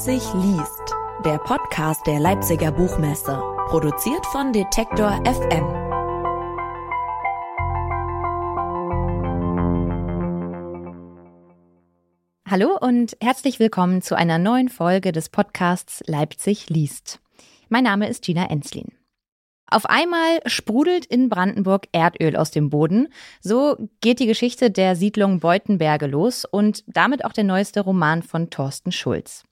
Leipzig 0.00 0.32
liest. 0.32 0.94
Der 1.26 1.36
Podcast 1.36 2.06
der 2.06 2.20
Leipziger 2.20 2.72
Buchmesse. 2.72 3.38
Produziert 3.68 4.24
von 4.24 4.50
Detektor 4.50 5.10
FM. 5.26 5.66
Hallo 12.48 12.78
und 12.80 13.14
herzlich 13.20 13.60
willkommen 13.60 14.00
zu 14.00 14.16
einer 14.16 14.38
neuen 14.38 14.70
Folge 14.70 15.12
des 15.12 15.28
Podcasts 15.28 16.02
Leipzig 16.06 16.70
liest. 16.70 17.20
Mein 17.68 17.84
Name 17.84 18.08
ist 18.08 18.24
Gina 18.24 18.48
Enslin. 18.48 18.92
Auf 19.66 19.84
einmal 19.84 20.40
sprudelt 20.46 21.04
in 21.04 21.28
Brandenburg 21.28 21.88
Erdöl 21.92 22.36
aus 22.36 22.50
dem 22.50 22.70
Boden. 22.70 23.08
So 23.42 23.76
geht 24.00 24.18
die 24.18 24.26
Geschichte 24.26 24.70
der 24.70 24.96
Siedlung 24.96 25.40
Beutenberge 25.40 26.06
los 26.06 26.46
und 26.46 26.84
damit 26.86 27.26
auch 27.26 27.34
der 27.34 27.44
neueste 27.44 27.82
Roman 27.82 28.22
von 28.22 28.48
Thorsten 28.48 28.92
Schulz. 28.92 29.44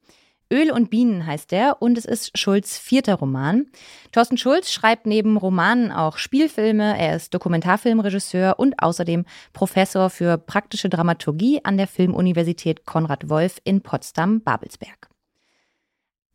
Öl 0.53 0.71
und 0.71 0.89
Bienen 0.89 1.27
heißt 1.27 1.53
er 1.53 1.83
und 1.83 1.99
es 1.99 2.07
ist 2.07 2.39
Schulz 2.39 2.79
vierter 2.79 3.17
Roman. 3.17 3.67
Thorsten 4.13 4.39
Schulz 4.39 4.71
schreibt 4.73 5.07
neben 5.07 5.37
Romanen 5.37 5.93
auch 5.93 6.17
Spielfilme, 6.17 6.99
er 6.99 7.17
ist 7.17 7.35
Dokumentarfilmregisseur 7.35 8.59
und 8.59 8.83
außerdem 8.83 9.27
Professor 9.53 10.09
für 10.09 10.39
praktische 10.39 10.89
Dramaturgie 10.89 11.65
an 11.65 11.77
der 11.77 11.87
Filmuniversität 11.87 12.87
Konrad 12.87 13.29
Wolf 13.29 13.61
in 13.65 13.83
Potsdam-Babelsberg. 13.83 15.09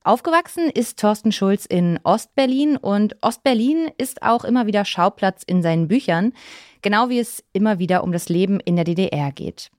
Aufgewachsen 0.03 0.69
ist 0.69 0.99
Thorsten 0.99 1.31
Schulz 1.31 1.65
in 1.65 1.97
Ostberlin 2.03 2.75
und 2.75 3.15
Ostberlin 3.21 3.89
ist 3.97 4.21
auch 4.21 4.43
immer 4.43 4.67
wieder 4.67 4.83
Schauplatz 4.83 5.43
in 5.43 5.61
seinen 5.61 5.87
Büchern, 5.87 6.33
genau 6.81 7.09
wie 7.09 7.19
es 7.19 7.43
immer 7.53 7.79
wieder 7.79 8.03
um 8.03 8.11
das 8.11 8.27
Leben 8.27 8.59
in 8.59 8.75
der 8.75 8.83
DDR 8.85 9.31
geht. 9.31 9.71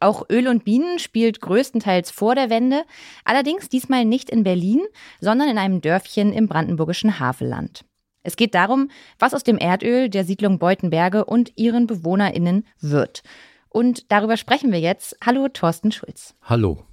Auch 0.00 0.28
Öl 0.30 0.46
und 0.46 0.64
Bienen 0.64 0.98
spielt 0.98 1.40
größtenteils 1.40 2.10
vor 2.10 2.34
der 2.34 2.50
Wende, 2.50 2.84
allerdings 3.24 3.68
diesmal 3.68 4.04
nicht 4.04 4.30
in 4.30 4.44
Berlin, 4.44 4.82
sondern 5.20 5.48
in 5.48 5.58
einem 5.58 5.80
Dörfchen 5.80 6.32
im 6.32 6.46
brandenburgischen 6.46 7.18
Havelland. 7.18 7.84
Es 8.22 8.36
geht 8.36 8.54
darum, 8.54 8.90
was 9.18 9.34
aus 9.34 9.42
dem 9.42 9.58
Erdöl 9.58 10.08
der 10.08 10.24
Siedlung 10.24 10.58
Beutenberge 10.58 11.24
und 11.24 11.52
ihren 11.56 11.86
BewohnerInnen 11.86 12.66
wird. 12.80 13.22
Und 13.70 14.12
darüber 14.12 14.36
sprechen 14.36 14.70
wir 14.70 14.80
jetzt. 14.80 15.16
Hallo, 15.24 15.48
Thorsten 15.48 15.92
Schulz. 15.92 16.34
Hallo. 16.42 16.84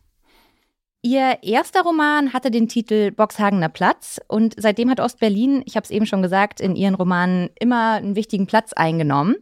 Ihr 1.02 1.38
erster 1.44 1.84
Roman 1.84 2.34
hatte 2.34 2.50
den 2.50 2.68
Titel 2.68 3.12
Boxhagener 3.12 3.70
Platz 3.70 4.20
und 4.28 4.56
seitdem 4.58 4.90
hat 4.90 5.00
Ostberlin, 5.00 5.62
ich 5.66 5.76
habe 5.76 5.84
es 5.84 5.92
eben 5.92 6.08
schon 6.08 6.24
gesagt, 6.24 6.60
in 6.60 6.76
ihren 6.76 6.96
Romanen 6.96 7.52
immer 7.60 7.94
einen 7.94 8.16
wichtigen 8.16 8.48
Platz 8.48 8.74
eingenommen. 8.74 9.36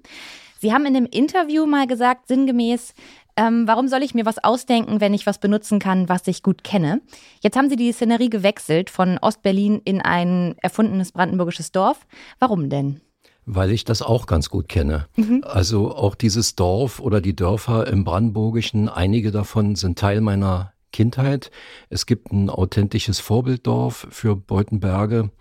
Sie 0.59 0.73
haben 0.73 0.85
in 0.85 0.95
einem 0.95 1.05
Interview 1.05 1.65
mal 1.65 1.87
gesagt, 1.87 2.27
sinngemäß, 2.27 2.93
ähm, 3.35 3.67
warum 3.67 3.87
soll 3.87 4.03
ich 4.03 4.13
mir 4.13 4.25
was 4.25 4.43
ausdenken, 4.43 5.01
wenn 5.01 5.13
ich 5.13 5.25
was 5.25 5.39
benutzen 5.39 5.79
kann, 5.79 6.09
was 6.09 6.27
ich 6.27 6.43
gut 6.43 6.63
kenne? 6.63 7.01
Jetzt 7.41 7.57
haben 7.57 7.69
Sie 7.69 7.75
die 7.75 7.91
Szenerie 7.91 8.29
gewechselt 8.29 8.89
von 8.89 9.17
Ostberlin 9.17 9.81
in 9.83 10.01
ein 10.01 10.55
erfundenes 10.61 11.11
brandenburgisches 11.11 11.71
Dorf. 11.71 12.05
Warum 12.39 12.69
denn? 12.69 13.01
Weil 13.45 13.71
ich 13.71 13.83
das 13.83 14.01
auch 14.01 14.25
ganz 14.25 14.49
gut 14.49 14.69
kenne. 14.69 15.07
Mhm. 15.15 15.43
Also 15.45 15.93
auch 15.93 16.15
dieses 16.15 16.55
Dorf 16.55 16.99
oder 16.99 17.21
die 17.21 17.35
Dörfer 17.35 17.87
im 17.87 18.03
Brandenburgischen, 18.03 18.87
einige 18.87 19.31
davon 19.31 19.75
sind 19.75 19.99
Teil 19.99 20.21
meiner 20.21 20.73
Kindheit. 20.91 21.51
Es 21.89 22.05
gibt 22.05 22.31
ein 22.31 22.49
authentisches 22.49 23.19
Vorbilddorf 23.19 24.07
für 24.11 24.35
Beutenberge. 24.35 25.31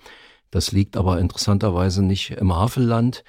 Das 0.51 0.73
liegt 0.73 0.97
aber 0.97 1.21
interessanterweise 1.21 2.03
nicht 2.03 2.31
im 2.33 2.55
Havelland. 2.55 3.23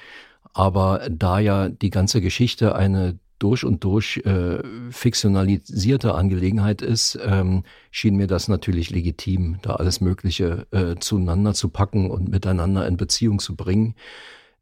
Aber 0.53 1.07
da 1.09 1.39
ja 1.39 1.69
die 1.69 1.89
ganze 1.89 2.21
Geschichte 2.21 2.75
eine 2.75 3.19
durch 3.43 3.65
und 3.65 3.83
durch 3.83 4.17
äh, 4.25 4.63
fiktionalisierte 4.89 6.15
Angelegenheit 6.15 6.81
ist, 6.81 7.19
ähm, 7.25 7.63
schien 7.91 8.15
mir 8.15 8.27
das 8.27 8.47
natürlich 8.47 8.89
legitim, 8.89 9.57
da 9.61 9.75
alles 9.75 9.99
Mögliche 9.99 10.65
äh, 10.71 10.95
zueinander 10.99 11.53
zu 11.53 11.67
packen 11.67 12.09
und 12.09 12.29
miteinander 12.29 12.87
in 12.87 12.95
Beziehung 12.95 13.39
zu 13.39 13.55
bringen. 13.55 13.95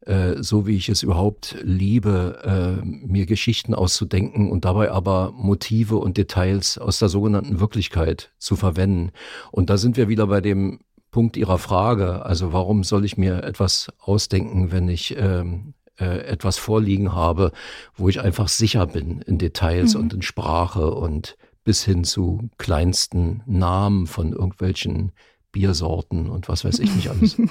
Äh, 0.00 0.42
so 0.42 0.66
wie 0.66 0.76
ich 0.76 0.88
es 0.88 1.04
überhaupt 1.04 1.56
liebe, 1.62 2.82
äh, 2.82 2.84
mir 2.84 3.24
Geschichten 3.24 3.72
auszudenken 3.72 4.50
und 4.50 4.64
dabei 4.64 4.90
aber 4.90 5.30
Motive 5.32 5.96
und 5.96 6.16
Details 6.16 6.76
aus 6.76 6.98
der 6.98 7.08
sogenannten 7.08 7.60
Wirklichkeit 7.60 8.32
zu 8.38 8.56
verwenden. 8.56 9.12
Und 9.52 9.70
da 9.70 9.76
sind 9.76 9.96
wir 9.96 10.08
wieder 10.08 10.26
bei 10.26 10.40
dem 10.40 10.80
Punkt 11.12 11.36
Ihrer 11.36 11.58
Frage. 11.58 12.26
Also 12.26 12.52
warum 12.52 12.82
soll 12.82 13.04
ich 13.04 13.16
mir 13.16 13.44
etwas 13.44 13.92
ausdenken, 14.00 14.72
wenn 14.72 14.88
ich 14.88 15.16
ähm, 15.16 15.74
äh, 15.98 16.26
etwas 16.26 16.58
vorliegen 16.58 17.12
habe, 17.12 17.52
wo 17.96 18.08
ich 18.08 18.20
einfach 18.20 18.48
sicher 18.48 18.86
bin 18.86 19.20
in 19.22 19.38
Details 19.38 19.94
mhm. 19.94 20.00
und 20.00 20.14
in 20.14 20.22
Sprache 20.22 20.90
und 20.90 21.36
bis 21.64 21.84
hin 21.84 22.04
zu 22.04 22.50
kleinsten 22.58 23.42
Namen 23.46 24.06
von 24.06 24.32
irgendwelchen 24.32 25.12
Biersorten 25.52 26.28
und 26.28 26.48
was 26.48 26.64
weiß 26.64 26.78
ich 26.78 26.94
nicht 26.94 27.08
alles. 27.08 27.36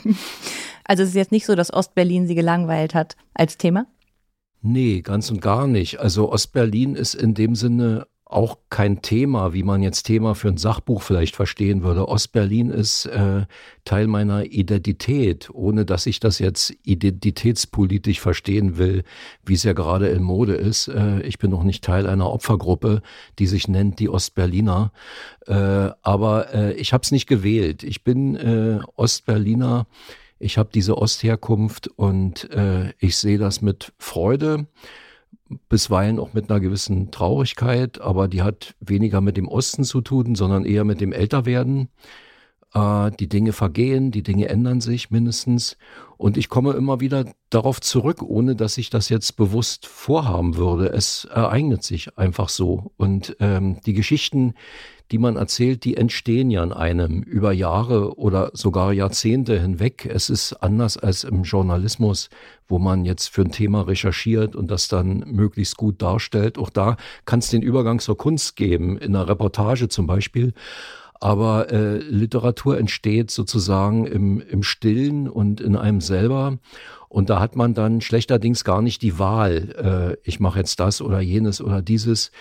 Also 0.83 1.03
es 1.03 1.09
ist 1.09 1.15
jetzt 1.15 1.31
nicht 1.31 1.45
so, 1.45 1.55
dass 1.55 1.71
Ostberlin 1.71 2.27
sie 2.27 2.35
gelangweilt 2.35 2.95
hat 2.95 3.15
als 3.33 3.57
Thema? 3.57 3.85
Nee, 4.61 5.01
ganz 5.01 5.31
und 5.31 5.39
gar 5.39 5.65
nicht. 5.65 5.99
Also 5.99 6.29
Ostberlin 6.29 6.95
ist 6.95 7.13
in 7.13 7.33
dem 7.33 7.55
Sinne 7.55 8.07
auch 8.31 8.57
kein 8.69 9.01
Thema, 9.01 9.53
wie 9.53 9.63
man 9.63 9.83
jetzt 9.83 10.03
Thema 10.03 10.35
für 10.35 10.47
ein 10.47 10.57
Sachbuch 10.57 11.01
vielleicht 11.01 11.35
verstehen 11.35 11.83
würde. 11.83 12.07
Ostberlin 12.07 12.69
ist 12.69 13.05
äh, 13.07 13.45
Teil 13.83 14.07
meiner 14.07 14.45
Identität, 14.45 15.49
ohne 15.51 15.85
dass 15.85 16.05
ich 16.05 16.19
das 16.19 16.39
jetzt 16.39 16.73
identitätspolitisch 16.83 18.21
verstehen 18.21 18.77
will, 18.77 19.03
wie 19.45 19.55
es 19.55 19.63
ja 19.63 19.73
gerade 19.73 20.07
in 20.07 20.23
Mode 20.23 20.55
ist. 20.55 20.87
Äh, 20.87 21.21
ich 21.23 21.39
bin 21.39 21.51
noch 21.51 21.63
nicht 21.63 21.83
Teil 21.83 22.07
einer 22.07 22.31
Opfergruppe, 22.31 23.01
die 23.37 23.47
sich 23.47 23.67
nennt 23.67 23.99
die 23.99 24.09
Ostberliner. 24.09 24.93
Äh, 25.47 25.53
aber 26.01 26.53
äh, 26.53 26.73
ich 26.73 26.93
habe 26.93 27.03
es 27.03 27.11
nicht 27.11 27.27
gewählt. 27.27 27.83
Ich 27.83 28.03
bin 28.03 28.35
äh, 28.35 28.79
Ostberliner. 28.95 29.87
Ich 30.39 30.57
habe 30.57 30.69
diese 30.73 30.97
Ostherkunft 30.97 31.87
und 31.87 32.49
äh, 32.51 32.93
ich 32.97 33.17
sehe 33.17 33.37
das 33.37 33.61
mit 33.61 33.91
Freude 33.99 34.67
bisweilen 35.69 36.19
auch 36.19 36.33
mit 36.33 36.49
einer 36.49 36.59
gewissen 36.59 37.11
Traurigkeit, 37.11 38.01
aber 38.01 38.27
die 38.27 38.41
hat 38.41 38.75
weniger 38.79 39.21
mit 39.21 39.37
dem 39.37 39.47
Osten 39.47 39.83
zu 39.83 40.01
tun, 40.01 40.35
sondern 40.35 40.65
eher 40.65 40.83
mit 40.83 41.01
dem 41.01 41.13
Älterwerden. 41.13 41.89
Äh, 42.73 43.11
die 43.19 43.27
Dinge 43.27 43.53
vergehen, 43.53 44.11
die 44.11 44.23
Dinge 44.23 44.49
ändern 44.49 44.81
sich 44.81 45.11
mindestens. 45.11 45.77
Und 46.17 46.37
ich 46.37 46.49
komme 46.49 46.73
immer 46.73 46.99
wieder 46.99 47.25
darauf 47.49 47.81
zurück, 47.81 48.21
ohne 48.21 48.55
dass 48.55 48.77
ich 48.77 48.89
das 48.89 49.09
jetzt 49.09 49.35
bewusst 49.35 49.87
vorhaben 49.87 50.55
würde. 50.55 50.89
Es 50.89 51.25
ereignet 51.25 51.83
sich 51.83 52.17
einfach 52.17 52.49
so. 52.49 52.91
Und 52.97 53.35
ähm, 53.39 53.79
die 53.85 53.93
Geschichten, 53.93 54.53
die 55.11 55.17
man 55.17 55.35
erzählt, 55.35 55.83
die 55.83 55.97
entstehen 55.97 56.49
ja 56.49 56.63
in 56.63 56.71
einem 56.71 57.21
über 57.23 57.51
Jahre 57.51 58.17
oder 58.17 58.51
sogar 58.53 58.93
Jahrzehnte 58.93 59.59
hinweg. 59.59 60.05
Es 60.05 60.29
ist 60.29 60.53
anders 60.53 60.95
als 60.95 61.25
im 61.25 61.43
Journalismus, 61.43 62.29
wo 62.69 62.79
man 62.79 63.03
jetzt 63.03 63.27
für 63.27 63.41
ein 63.41 63.51
Thema 63.51 63.81
recherchiert 63.81 64.55
und 64.55 64.71
das 64.71 64.87
dann 64.87 65.25
möglichst 65.27 65.75
gut 65.75 66.01
darstellt. 66.01 66.57
Auch 66.57 66.69
da 66.69 66.95
kann 67.25 67.39
es 67.39 67.49
den 67.49 67.61
Übergang 67.61 67.99
zur 67.99 68.17
Kunst 68.17 68.55
geben, 68.55 68.97
in 68.97 69.13
einer 69.15 69.27
Reportage 69.27 69.89
zum 69.89 70.07
Beispiel. 70.07 70.53
Aber 71.21 71.71
äh, 71.71 71.99
Literatur 71.99 72.77
entsteht 72.77 73.31
sozusagen 73.31 74.05
im, 74.05 74.41
im 74.41 74.63
Stillen 74.63 75.29
und 75.29 75.61
in 75.61 75.77
einem 75.77 76.01
selber. 76.01 76.57
Und 77.09 77.29
da 77.29 77.39
hat 77.39 77.55
man 77.55 77.73
dann 77.73 78.01
schlechterdings 78.01 78.63
gar 78.63 78.81
nicht 78.81 79.01
die 79.01 79.19
Wahl, 79.19 80.17
äh, 80.23 80.27
ich 80.27 80.39
mache 80.39 80.59
jetzt 80.59 80.79
das 80.79 81.01
oder 81.01 81.21
jenes 81.21 81.61
oder 81.61 81.81
dieses. 81.81 82.31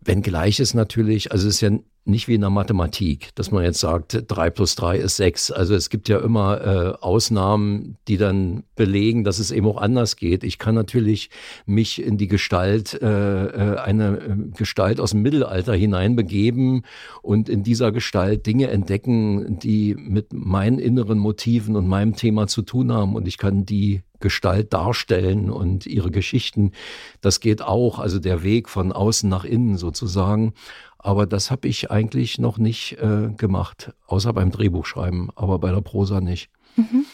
Wenngleich 0.00 0.60
es 0.60 0.74
natürlich, 0.74 1.32
also 1.32 1.48
es 1.48 1.56
ist 1.56 1.60
ja 1.60 1.70
nicht 2.08 2.26
wie 2.26 2.34
in 2.34 2.40
der 2.40 2.50
Mathematik, 2.50 3.34
dass 3.34 3.50
man 3.50 3.62
jetzt 3.64 3.80
sagt, 3.80 4.24
drei 4.28 4.50
plus 4.50 4.74
drei 4.74 4.96
ist 4.96 5.16
sechs. 5.16 5.50
Also 5.50 5.74
es 5.74 5.90
gibt 5.90 6.08
ja 6.08 6.18
immer 6.18 6.60
äh, 6.60 7.04
Ausnahmen, 7.04 7.96
die 8.08 8.16
dann 8.16 8.64
belegen, 8.76 9.24
dass 9.24 9.38
es 9.38 9.50
eben 9.50 9.66
auch 9.66 9.76
anders 9.76 10.16
geht. 10.16 10.42
Ich 10.42 10.58
kann 10.58 10.74
natürlich 10.74 11.30
mich 11.66 12.02
in 12.02 12.16
die 12.16 12.28
Gestalt, 12.28 13.00
äh, 13.00 13.44
äh 13.46 13.78
eine 13.78 14.18
äh, 14.18 14.36
Gestalt 14.56 15.00
aus 15.00 15.10
dem 15.10 15.22
Mittelalter 15.22 15.74
hineinbegeben 15.74 16.84
und 17.22 17.48
in 17.48 17.62
dieser 17.62 17.92
Gestalt 17.92 18.46
Dinge 18.46 18.68
entdecken, 18.68 19.58
die 19.58 19.94
mit 19.94 20.32
meinen 20.32 20.78
inneren 20.78 21.18
Motiven 21.18 21.76
und 21.76 21.86
meinem 21.86 22.16
Thema 22.16 22.46
zu 22.46 22.62
tun 22.62 22.92
haben. 22.92 23.16
Und 23.16 23.28
ich 23.28 23.38
kann 23.38 23.66
die 23.66 24.02
Gestalt 24.20 24.72
darstellen 24.72 25.48
und 25.50 25.86
ihre 25.86 26.10
Geschichten. 26.10 26.72
Das 27.20 27.40
geht 27.40 27.62
auch, 27.62 27.98
also 27.98 28.18
der 28.18 28.42
Weg 28.42 28.68
von 28.68 28.92
außen 28.92 29.28
nach 29.28 29.44
innen 29.44 29.76
sozusagen. 29.76 30.54
Aber 30.98 31.26
das 31.26 31.50
habe 31.50 31.68
ich 31.68 31.90
eigentlich 31.90 32.38
noch 32.38 32.58
nicht 32.58 32.98
äh, 32.98 33.30
gemacht, 33.36 33.92
außer 34.06 34.32
beim 34.32 34.50
Drehbuchschreiben, 34.50 35.30
aber 35.36 35.58
bei 35.58 35.70
der 35.70 35.80
Prosa 35.80 36.20
nicht. 36.20 36.50
Mhm. 36.76 37.06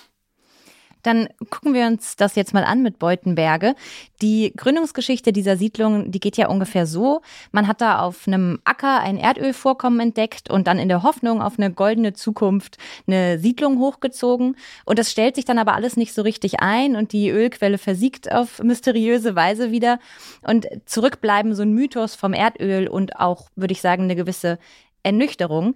Dann 1.04 1.28
gucken 1.50 1.74
wir 1.74 1.86
uns 1.86 2.16
das 2.16 2.34
jetzt 2.34 2.54
mal 2.54 2.64
an 2.64 2.82
mit 2.82 2.98
Beutenberge. 2.98 3.76
Die 4.22 4.52
Gründungsgeschichte 4.56 5.32
dieser 5.32 5.56
Siedlung, 5.56 6.10
die 6.10 6.18
geht 6.18 6.36
ja 6.36 6.48
ungefähr 6.48 6.86
so. 6.86 7.20
Man 7.52 7.68
hat 7.68 7.80
da 7.80 8.00
auf 8.00 8.26
einem 8.26 8.58
Acker 8.64 9.00
ein 9.00 9.18
Erdölvorkommen 9.18 10.00
entdeckt 10.00 10.50
und 10.50 10.66
dann 10.66 10.78
in 10.78 10.88
der 10.88 11.02
Hoffnung 11.02 11.42
auf 11.42 11.58
eine 11.58 11.70
goldene 11.70 12.14
Zukunft 12.14 12.78
eine 13.06 13.38
Siedlung 13.38 13.78
hochgezogen. 13.78 14.56
Und 14.86 14.98
das 14.98 15.10
stellt 15.10 15.36
sich 15.36 15.44
dann 15.44 15.58
aber 15.58 15.74
alles 15.74 15.96
nicht 15.96 16.14
so 16.14 16.22
richtig 16.22 16.60
ein 16.60 16.96
und 16.96 17.12
die 17.12 17.28
Ölquelle 17.28 17.78
versiegt 17.78 18.32
auf 18.32 18.62
mysteriöse 18.62 19.36
Weise 19.36 19.70
wieder. 19.70 19.98
Und 20.42 20.66
zurückbleiben 20.86 21.54
so 21.54 21.62
ein 21.62 21.74
Mythos 21.74 22.14
vom 22.14 22.32
Erdöl 22.32 22.88
und 22.88 23.20
auch, 23.20 23.50
würde 23.56 23.72
ich 23.72 23.82
sagen, 23.82 24.04
eine 24.04 24.16
gewisse 24.16 24.58
Ernüchterung. 25.02 25.74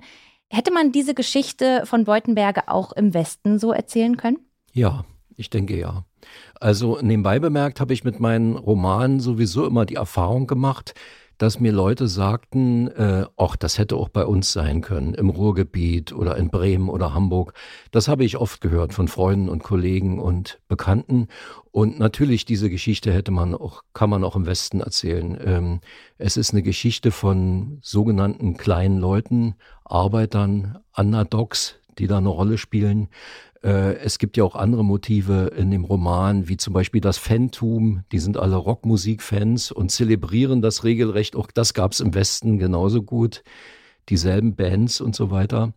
Hätte 0.50 0.72
man 0.72 0.92
diese 0.92 1.12
Geschichte 1.12 1.84
von 1.84 2.04
Beutenberge 2.04 2.68
auch 2.68 2.92
im 2.92 3.12
Westen 3.12 3.58
so 3.58 3.72
erzählen 3.72 4.16
können? 4.16 4.38
Ja, 4.72 5.04
ich 5.38 5.50
denke 5.50 5.78
ja. 5.78 6.04
Also 6.60 6.98
nebenbei 7.00 7.38
bemerkt 7.38 7.80
habe 7.80 7.92
ich 7.92 8.04
mit 8.04 8.18
meinen 8.18 8.56
Romanen 8.56 9.20
sowieso 9.20 9.66
immer 9.66 9.86
die 9.86 9.94
Erfahrung 9.94 10.46
gemacht, 10.46 10.94
dass 11.38 11.60
mir 11.60 11.70
Leute 11.70 12.08
sagten, 12.08 12.88
äh, 12.88 13.24
ach, 13.36 13.54
das 13.54 13.78
hätte 13.78 13.94
auch 13.94 14.08
bei 14.08 14.26
uns 14.26 14.52
sein 14.52 14.80
können, 14.80 15.14
im 15.14 15.30
Ruhrgebiet 15.30 16.12
oder 16.12 16.36
in 16.36 16.50
Bremen 16.50 16.88
oder 16.88 17.14
Hamburg. 17.14 17.54
Das 17.92 18.08
habe 18.08 18.24
ich 18.24 18.36
oft 18.36 18.60
gehört 18.60 18.92
von 18.92 19.06
Freunden 19.06 19.48
und 19.48 19.62
Kollegen 19.62 20.18
und 20.18 20.58
Bekannten. 20.66 21.28
Und 21.70 22.00
natürlich, 22.00 22.44
diese 22.44 22.68
Geschichte 22.68 23.12
hätte 23.12 23.30
man 23.30 23.54
auch, 23.54 23.84
kann 23.94 24.10
man 24.10 24.24
auch 24.24 24.34
im 24.34 24.46
Westen 24.46 24.80
erzählen. 24.80 25.38
Ähm, 25.44 25.80
es 26.18 26.36
ist 26.36 26.52
eine 26.52 26.62
Geschichte 26.64 27.12
von 27.12 27.78
sogenannten 27.82 28.56
kleinen 28.56 28.98
Leuten, 28.98 29.54
Arbeitern, 29.84 30.78
Underdogs, 30.96 31.76
die 31.98 32.06
da 32.06 32.18
eine 32.18 32.28
Rolle 32.28 32.58
spielen. 32.58 33.08
Äh, 33.62 33.96
es 33.96 34.18
gibt 34.18 34.36
ja 34.36 34.44
auch 34.44 34.54
andere 34.54 34.84
Motive 34.84 35.52
in 35.56 35.70
dem 35.70 35.84
Roman, 35.84 36.48
wie 36.48 36.56
zum 36.56 36.72
Beispiel 36.72 37.00
das 37.00 37.18
Fantum. 37.18 38.04
Die 38.12 38.18
sind 38.18 38.36
alle 38.36 38.56
Rockmusikfans 38.56 39.72
und 39.72 39.90
zelebrieren 39.90 40.62
das 40.62 40.84
regelrecht. 40.84 41.36
Auch 41.36 41.50
das 41.50 41.74
gab 41.74 41.92
es 41.92 42.00
im 42.00 42.14
Westen 42.14 42.58
genauso 42.58 43.02
gut. 43.02 43.42
Dieselben 44.08 44.56
Bands 44.56 45.00
und 45.00 45.14
so 45.14 45.30
weiter. 45.30 45.74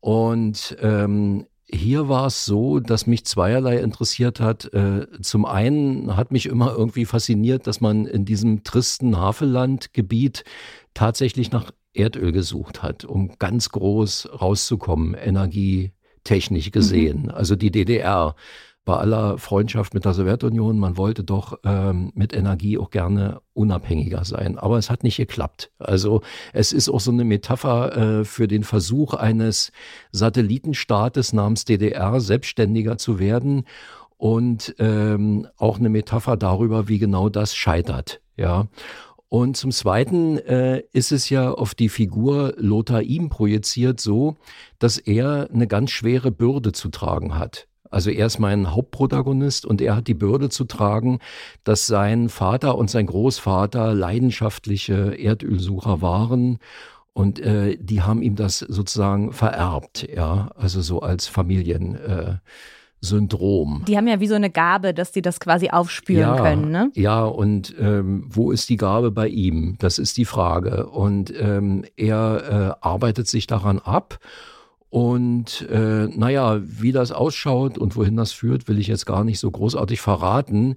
Und 0.00 0.76
ähm, 0.82 1.46
hier 1.66 2.08
war 2.08 2.26
es 2.26 2.44
so, 2.44 2.78
dass 2.78 3.06
mich 3.06 3.24
zweierlei 3.24 3.78
interessiert 3.78 4.38
hat. 4.38 4.72
Äh, 4.74 5.06
zum 5.22 5.46
einen 5.46 6.16
hat 6.16 6.30
mich 6.30 6.46
immer 6.46 6.74
irgendwie 6.76 7.06
fasziniert, 7.06 7.66
dass 7.66 7.80
man 7.80 8.06
in 8.06 8.24
diesem 8.24 8.64
tristen 8.64 9.16
Havellandgebiet 9.16 10.44
tatsächlich 10.92 11.50
nach 11.52 11.72
Erdöl 11.94 12.32
gesucht 12.32 12.82
hat, 12.82 13.04
um 13.04 13.38
ganz 13.38 13.70
groß 13.70 14.28
rauszukommen, 14.40 15.14
Energie, 15.14 15.92
technisch 16.24 16.70
gesehen. 16.70 17.24
Mhm. 17.24 17.30
Also 17.30 17.56
die 17.56 17.70
DDR 17.70 18.34
bei 18.84 18.96
aller 18.96 19.38
Freundschaft 19.38 19.94
mit 19.94 20.04
der 20.04 20.12
Sowjetunion, 20.12 20.78
man 20.78 20.96
wollte 20.98 21.24
doch 21.24 21.58
ähm, 21.64 22.12
mit 22.14 22.34
Energie 22.34 22.76
auch 22.76 22.90
gerne 22.90 23.40
unabhängiger 23.54 24.24
sein. 24.24 24.58
Aber 24.58 24.76
es 24.76 24.90
hat 24.90 25.04
nicht 25.04 25.16
geklappt. 25.16 25.70
Also 25.78 26.20
es 26.52 26.72
ist 26.72 26.90
auch 26.90 27.00
so 27.00 27.10
eine 27.10 27.24
Metapher 27.24 27.96
äh, 27.96 28.24
für 28.24 28.46
den 28.46 28.62
Versuch 28.62 29.14
eines 29.14 29.72
Satellitenstaates 30.12 31.32
namens 31.32 31.64
DDR 31.64 32.20
selbstständiger 32.20 32.98
zu 32.98 33.18
werden 33.18 33.64
und 34.18 34.74
ähm, 34.78 35.48
auch 35.56 35.78
eine 35.78 35.88
Metapher 35.88 36.36
darüber, 36.36 36.88
wie 36.88 36.98
genau 36.98 37.30
das 37.30 37.54
scheitert. 37.54 38.20
Ja. 38.36 38.66
Und 39.34 39.56
zum 39.56 39.72
Zweiten 39.72 40.38
äh, 40.38 40.84
ist 40.92 41.10
es 41.10 41.28
ja 41.28 41.50
auf 41.50 41.74
die 41.74 41.88
Figur 41.88 42.54
Lothar 42.56 43.02
ihm 43.02 43.30
projiziert 43.30 43.98
so, 43.98 44.36
dass 44.78 44.96
er 44.96 45.50
eine 45.52 45.66
ganz 45.66 45.90
schwere 45.90 46.30
Bürde 46.30 46.70
zu 46.70 46.88
tragen 46.88 47.36
hat. 47.36 47.66
Also 47.90 48.10
er 48.10 48.26
ist 48.26 48.38
mein 48.38 48.70
Hauptprotagonist 48.70 49.66
und 49.66 49.80
er 49.80 49.96
hat 49.96 50.06
die 50.06 50.14
Bürde 50.14 50.50
zu 50.50 50.66
tragen, 50.66 51.18
dass 51.64 51.88
sein 51.88 52.28
Vater 52.28 52.78
und 52.78 52.90
sein 52.90 53.06
Großvater 53.06 53.92
leidenschaftliche 53.92 55.16
Erdölsucher 55.18 56.00
waren 56.00 56.58
und 57.12 57.40
äh, 57.40 57.76
die 57.80 58.02
haben 58.02 58.22
ihm 58.22 58.36
das 58.36 58.60
sozusagen 58.60 59.32
vererbt, 59.32 60.08
ja, 60.14 60.52
also 60.54 60.80
so 60.80 61.00
als 61.00 61.26
Familien. 61.26 61.96
Äh, 61.96 62.36
Syndrom. 63.04 63.84
Die 63.86 63.96
haben 63.96 64.08
ja 64.08 64.20
wie 64.20 64.26
so 64.26 64.34
eine 64.34 64.50
Gabe, 64.50 64.94
dass 64.94 65.12
sie 65.12 65.22
das 65.22 65.40
quasi 65.40 65.70
aufspüren 65.70 66.36
ja, 66.36 66.36
können. 66.36 66.70
Ne? 66.70 66.90
Ja, 66.94 67.24
und 67.24 67.74
ähm, 67.78 68.24
wo 68.28 68.50
ist 68.50 68.68
die 68.68 68.76
Gabe 68.76 69.10
bei 69.10 69.28
ihm? 69.28 69.76
Das 69.78 69.98
ist 69.98 70.16
die 70.16 70.24
Frage. 70.24 70.86
Und 70.86 71.32
ähm, 71.38 71.84
er 71.96 72.76
äh, 72.80 72.86
arbeitet 72.86 73.28
sich 73.28 73.46
daran 73.46 73.78
ab. 73.78 74.18
Und 74.90 75.68
äh, 75.70 76.06
naja, 76.06 76.60
wie 76.62 76.92
das 76.92 77.10
ausschaut 77.10 77.78
und 77.78 77.96
wohin 77.96 78.16
das 78.16 78.32
führt, 78.32 78.68
will 78.68 78.78
ich 78.78 78.86
jetzt 78.86 79.06
gar 79.06 79.24
nicht 79.24 79.40
so 79.40 79.50
großartig 79.50 80.00
verraten. 80.00 80.76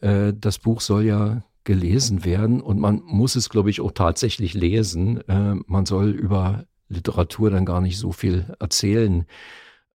Äh, 0.00 0.32
das 0.38 0.58
Buch 0.58 0.80
soll 0.80 1.04
ja 1.04 1.42
gelesen 1.64 2.24
werden 2.24 2.62
und 2.62 2.80
man 2.80 3.02
muss 3.04 3.36
es, 3.36 3.50
glaube 3.50 3.68
ich, 3.68 3.82
auch 3.82 3.92
tatsächlich 3.92 4.54
lesen. 4.54 5.20
Äh, 5.28 5.56
man 5.66 5.84
soll 5.84 6.08
über 6.10 6.64
Literatur 6.88 7.50
dann 7.50 7.66
gar 7.66 7.82
nicht 7.82 7.98
so 7.98 8.10
viel 8.10 8.46
erzählen. 8.58 9.26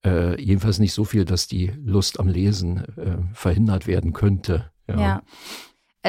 Äh, 0.06 0.42
jedenfalls 0.42 0.80
nicht 0.80 0.94
so 0.94 1.04
viel, 1.04 1.25
dass 1.25 1.48
die 1.48 1.72
Lust 1.84 2.19
am 2.19 2.28
Lesen 2.28 2.86
äh, 2.98 3.18
verhindert 3.34 3.88
werden 3.88 4.13
könnte. 4.13 4.72
ja. 4.88 5.00
ja. 5.00 5.24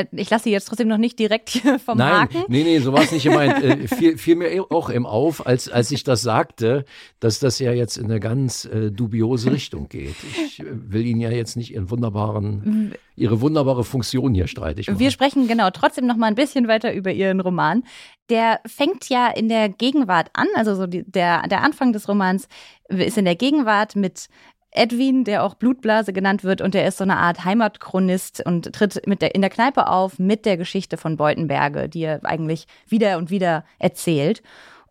Äh, 0.00 0.06
ich 0.12 0.30
lasse 0.30 0.44
Sie 0.44 0.50
jetzt 0.50 0.66
trotzdem 0.66 0.88
noch 0.88 0.98
nicht 0.98 1.18
direkt 1.18 1.50
vom 1.84 1.98
Nein, 1.98 2.12
Haken. 2.12 2.44
Nee, 2.48 2.64
nee, 2.64 2.78
so 2.78 2.92
war 2.92 3.02
es 3.02 3.12
nicht 3.12 3.24
gemeint. 3.24 3.62
äh, 3.64 3.88
fiel, 3.88 4.18
fiel 4.18 4.36
mir 4.36 4.64
auch 4.70 4.90
eben 4.90 5.06
auf, 5.06 5.46
als, 5.46 5.68
als 5.68 5.90
ich 5.90 6.04
das 6.04 6.22
sagte, 6.22 6.84
dass 7.20 7.38
das 7.38 7.58
ja 7.58 7.72
jetzt 7.72 7.96
in 7.96 8.06
eine 8.06 8.20
ganz 8.20 8.64
äh, 8.64 8.90
dubiose 8.90 9.52
Richtung 9.52 9.88
geht. 9.88 10.16
Ich 10.44 10.60
äh, 10.60 10.64
will 10.68 11.06
Ihnen 11.06 11.20
ja 11.20 11.30
jetzt 11.30 11.56
nicht 11.56 11.72
Ihren 11.72 11.90
wunderbaren, 11.90 12.94
Ihre 13.16 13.40
wunderbare 13.40 13.84
Funktion 13.84 14.34
hier 14.34 14.46
streitig 14.46 14.88
machen. 14.88 14.98
Wir 14.98 15.10
sprechen 15.10 15.48
genau 15.48 15.70
trotzdem 15.70 16.06
noch 16.06 16.16
mal 16.16 16.26
ein 16.26 16.34
bisschen 16.34 16.68
weiter 16.68 16.92
über 16.92 17.12
Ihren 17.12 17.40
Roman. 17.40 17.84
Der 18.28 18.60
fängt 18.66 19.08
ja 19.08 19.28
in 19.28 19.48
der 19.48 19.68
Gegenwart 19.68 20.30
an, 20.34 20.46
also 20.54 20.74
so 20.74 20.86
die, 20.86 21.04
der, 21.04 21.46
der 21.48 21.62
Anfang 21.62 21.92
des 21.92 22.08
Romans 22.08 22.48
ist 22.88 23.18
in 23.18 23.24
der 23.24 23.36
Gegenwart 23.36 23.96
mit 23.96 24.28
Edwin, 24.72 25.24
der 25.24 25.42
auch 25.42 25.54
Blutblase 25.54 26.12
genannt 26.12 26.44
wird, 26.44 26.60
und 26.60 26.74
der 26.74 26.86
ist 26.86 26.98
so 26.98 27.04
eine 27.04 27.16
Art 27.16 27.44
Heimatchronist 27.44 28.44
und 28.46 28.72
tritt 28.72 29.06
mit 29.06 29.20
der, 29.20 29.34
in 29.34 29.40
der 29.40 29.50
Kneipe 29.50 29.88
auf 29.88 30.18
mit 30.18 30.46
der 30.46 30.56
Geschichte 30.56 30.96
von 30.96 31.16
Beutenberge, 31.16 31.88
die 31.88 32.02
er 32.02 32.24
eigentlich 32.24 32.66
wieder 32.86 33.18
und 33.18 33.30
wieder 33.30 33.64
erzählt. 33.78 34.42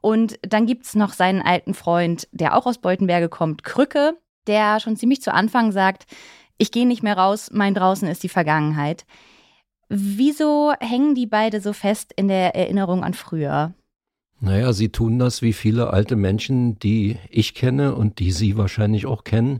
Und 0.01 0.39
dann 0.41 0.65
gibt's 0.65 0.95
noch 0.95 1.13
seinen 1.13 1.41
alten 1.41 1.73
Freund, 1.73 2.27
der 2.31 2.57
auch 2.57 2.65
aus 2.65 2.77
Beutenberge 2.77 3.29
kommt, 3.29 3.63
Krücke, 3.63 4.17
der 4.47 4.79
schon 4.79 4.97
ziemlich 4.97 5.21
zu 5.21 5.33
Anfang 5.33 5.71
sagt, 5.71 6.05
ich 6.57 6.71
gehe 6.71 6.87
nicht 6.87 7.03
mehr 7.03 7.17
raus, 7.17 7.49
mein 7.53 7.73
draußen 7.73 8.07
ist 8.07 8.23
die 8.23 8.29
Vergangenheit. 8.29 9.05
Wieso 9.87 10.73
hängen 10.79 11.15
die 11.15 11.25
beide 11.25 11.61
so 11.61 11.73
fest 11.73 12.13
in 12.15 12.27
der 12.27 12.55
Erinnerung 12.55 13.03
an 13.03 13.13
früher? 13.13 13.73
Naja, 14.41 14.71
sie 14.71 14.89
tun 14.89 15.19
das 15.19 15.41
wie 15.41 15.53
viele 15.53 15.91
alte 15.91 16.15
Menschen, 16.15 16.79
die 16.79 17.17
ich 17.29 17.53
kenne 17.53 17.95
und 17.95 18.19
die 18.19 18.31
Sie 18.31 18.55
wahrscheinlich 18.57 19.05
auch 19.05 19.23
kennen, 19.23 19.59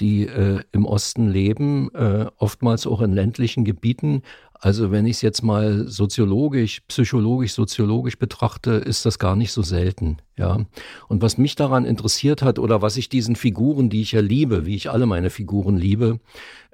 die 0.00 0.26
äh, 0.26 0.60
im 0.72 0.86
Osten 0.86 1.28
leben, 1.28 1.92
äh, 1.94 2.26
oftmals 2.38 2.86
auch 2.86 3.02
in 3.02 3.12
ländlichen 3.12 3.64
Gebieten. 3.64 4.22
Also 4.54 4.90
wenn 4.90 5.06
ich 5.06 5.16
es 5.16 5.22
jetzt 5.22 5.42
mal 5.42 5.88
soziologisch, 5.88 6.80
psychologisch, 6.88 7.52
soziologisch 7.52 8.18
betrachte, 8.18 8.72
ist 8.72 9.04
das 9.06 9.18
gar 9.18 9.36
nicht 9.36 9.52
so 9.52 9.62
selten. 9.62 10.18
Ja. 10.36 10.58
Und 11.08 11.22
was 11.22 11.38
mich 11.38 11.54
daran 11.54 11.84
interessiert 11.84 12.42
hat 12.42 12.58
oder 12.58 12.80
was 12.80 12.96
ich 12.96 13.08
diesen 13.08 13.36
Figuren, 13.36 13.90
die 13.90 14.02
ich 14.02 14.12
ja 14.12 14.20
liebe, 14.20 14.66
wie 14.66 14.74
ich 14.74 14.90
alle 14.90 15.06
meine 15.06 15.30
Figuren 15.30 15.76
liebe, 15.76 16.18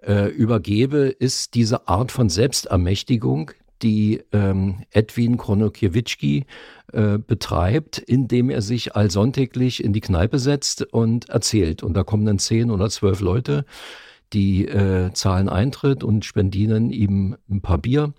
äh, 0.03 0.29
übergebe, 0.29 1.09
ist 1.09 1.55
diese 1.55 1.89
Art 1.89 2.13
von 2.13 2.29
Selbstermächtigung, 2.29 3.51
die 3.85 4.25
ähm, 4.33 4.79
Edwin 4.91 5.37
Kronokiewicz 5.37 6.17
äh, 6.23 7.19
betreibt, 7.19 7.99
indem 7.99 8.51
er 8.51 8.63
sich 8.63 8.97
allsonntäglich 8.97 9.85
in 9.85 9.93
die 9.93 10.01
Kneipe 10.01 10.39
setzt 10.39 10.93
und 10.93 11.29
erzählt. 11.29 11.83
Und 11.83 11.95
da 11.95 12.03
kommen 12.03 12.25
dann 12.25 12.39
zehn 12.39 12.71
oder 12.71 12.89
zwölf 12.89 13.21
Leute, 13.21 13.67
die 14.33 14.67
äh, 14.67 15.13
zahlen 15.13 15.49
Eintritt 15.49 16.03
und 16.03 16.25
spendieren 16.25 16.91
ihm 16.91 17.37
ein 17.49 17.61
paar 17.61 17.79
Bier. 17.79 18.15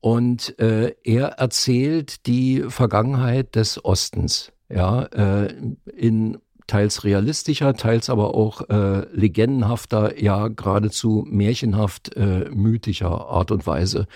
Und 0.00 0.58
äh, 0.60 0.94
er 1.02 1.28
erzählt 1.38 2.26
die 2.26 2.64
Vergangenheit 2.68 3.56
des 3.56 3.84
Ostens, 3.84 4.52
ja, 4.68 5.04
äh, 5.04 5.54
in 5.96 6.38
teils 6.68 7.02
realistischer, 7.02 7.74
teils 7.74 8.08
aber 8.08 8.34
auch 8.34 8.68
äh, 8.68 9.06
legendenhafter, 9.12 10.22
ja 10.22 10.46
geradezu 10.46 11.26
märchenhaft 11.28 12.14
äh, 12.14 12.48
mythischer 12.50 13.28
Art 13.28 13.50
und 13.50 13.66
Weise. 13.66 14.06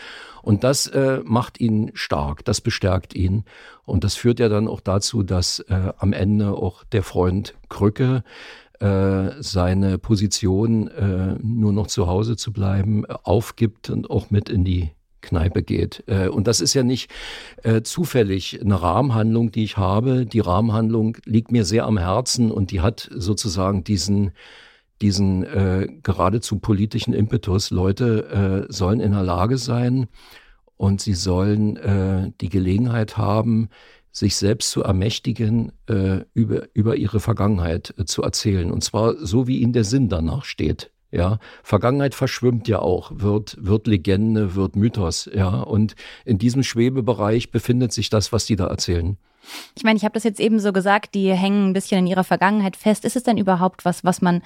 Und 0.42 0.62
das 0.62 0.87
äh, 0.87 1.21
macht 1.25 1.61
ihn 1.61 1.90
stark, 1.94 2.44
das 2.44 2.61
bestärkt 2.61 3.14
ihn. 3.14 3.44
Und 3.85 4.04
das 4.04 4.14
führt 4.14 4.38
ja 4.38 4.49
dann 4.49 4.68
auch 4.68 4.80
dazu, 4.80 5.23
dass 5.25 5.61
äh, 5.61 5.92
am 5.99 6.12
Ende 6.12 6.52
auch 6.52 6.85
der 6.85 7.02
Freund 7.02 7.54
Krücke 7.68 8.23
äh, 8.80 9.30
seine 9.40 9.99
Position, 9.99 10.88
äh, 10.88 11.37
nur 11.40 11.73
noch 11.73 11.87
zu 11.87 12.06
Hause 12.06 12.37
zu 12.37 12.52
bleiben, 12.52 13.06
aufgibt 13.06 13.90
und 13.90 14.11
auch 14.11 14.30
mit 14.30 14.49
in 14.49 14.64
die 14.64 14.90
Kneipe 15.23 15.62
geht. 15.62 16.05
Äh, 16.07 16.29
und 16.29 16.47
das 16.47 16.61
ist 16.61 16.75
ja 16.75 16.83
nicht 16.83 17.11
äh, 17.62 17.83
zufällig 17.83 18.61
eine 18.61 18.81
Rahmenhandlung, 18.81 19.50
die 19.52 19.64
ich 19.64 19.76
habe. 19.76 20.26
Die 20.26 20.41
Rahmenhandlung 20.41 21.17
liegt 21.25 21.52
mir 21.52 21.64
sehr 21.64 21.87
am 21.87 21.99
Herzen 21.99 22.50
und 22.50 22.71
die 22.71 22.81
hat 22.81 23.09
sozusagen 23.14 23.85
diesen 23.85 24.33
diesen 25.00 25.43
äh, 25.43 25.88
geradezu 26.05 26.61
politischen 26.61 27.12
Impetus. 27.12 27.71
Leute 27.71 28.67
äh, 28.69 28.73
sollen 28.73 29.00
in 29.00 29.11
der 29.11 29.25
Lage 29.25 29.59
sein 29.59 30.07
und 30.76 31.00
sie 31.00 31.14
sollen 31.14 31.76
äh, 31.76 32.31
die 32.41 32.49
Gelegenheit 32.49 33.17
haben, 33.17 33.69
sich 34.12 34.37
selbst 34.37 34.71
zu 34.71 34.83
ermächtigen, 34.83 35.73
äh, 35.88 36.21
über, 36.35 36.69
über 36.75 36.97
ihre 36.97 37.19
Vergangenheit 37.19 37.95
äh, 37.99 38.05
zu 38.05 38.23
erzählen. 38.23 38.71
Und 38.71 38.85
zwar 38.85 39.17
so, 39.17 39.47
wie 39.47 39.59
ihnen 39.59 39.73
der 39.73 39.85
Sinn 39.85 40.09
danach 40.09 40.45
steht. 40.45 40.91
Ja, 41.12 41.38
Vergangenheit 41.62 42.14
verschwimmt 42.14 42.69
ja 42.69 42.78
auch, 42.78 43.12
wird, 43.14 43.57
wird 43.61 43.87
Legende, 43.87 44.54
wird 44.54 44.76
Mythos, 44.76 45.31
ja. 45.33 45.61
Und 45.61 45.95
in 46.25 46.38
diesem 46.38 46.62
Schwebebereich 46.62 47.50
befindet 47.50 47.92
sich 47.92 48.09
das, 48.09 48.33
was 48.33 48.47
die 48.47 48.57
da 48.57 48.66
erzählen. 48.66 49.19
Ich 49.75 49.83
meine, 49.83 49.97
ich 49.97 50.04
habe 50.04 50.14
das 50.14 50.25
jetzt 50.25 50.40
eben 50.40 50.61
so 50.61 50.73
gesagt, 50.73 51.14
die 51.14 51.33
hängen 51.33 51.71
ein 51.71 51.73
bisschen 51.73 51.99
in 51.99 52.07
ihrer 52.07 52.25
Vergangenheit 52.25 52.76
fest. 52.76 53.04
Ist 53.04 53.16
es 53.16 53.25
denn 53.25 53.37
überhaupt 53.37 53.85
was, 53.85 54.04
was 54.04 54.23
man, 54.23 54.42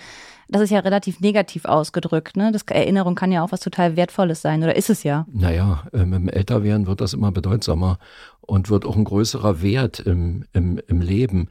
das 0.49 0.63
ist 0.63 0.71
ja 0.71 0.81
relativ 0.81 1.21
negativ 1.21 1.67
ausgedrückt, 1.67 2.37
ne? 2.37 2.51
Das 2.53 2.63
Erinnerung 2.63 3.15
kann 3.15 3.33
ja 3.33 3.45
auch 3.45 3.53
was 3.53 3.61
total 3.61 3.97
Wertvolles 3.97 4.43
sein, 4.43 4.63
oder 4.63 4.75
ist 4.75 4.91
es 4.91 5.03
ja? 5.03 5.27
Naja, 5.33 5.85
äh, 5.93 6.05
mit 6.05 6.21
dem 6.21 6.29
Älterwerden 6.29 6.87
wird 6.87 7.01
das 7.01 7.13
immer 7.13 7.33
bedeutsamer 7.33 7.99
und 8.41 8.71
wird 8.71 8.87
auch 8.87 8.97
ein 8.97 9.05
größerer 9.05 9.61
Wert 9.61 10.01
im, 10.01 10.45
im, 10.53 10.81
im 10.87 11.01
Leben. 11.01 11.49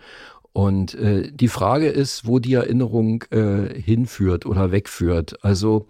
Und 0.55 0.95
äh, 0.95 1.29
die 1.33 1.49
Frage 1.49 1.89
ist, 1.89 2.27
wo 2.27 2.39
die 2.39 2.53
Erinnerung 2.53 3.25
äh, 3.29 3.77
hinführt 3.77 4.45
oder 4.45 4.71
wegführt. 4.71 5.43
Also 5.43 5.87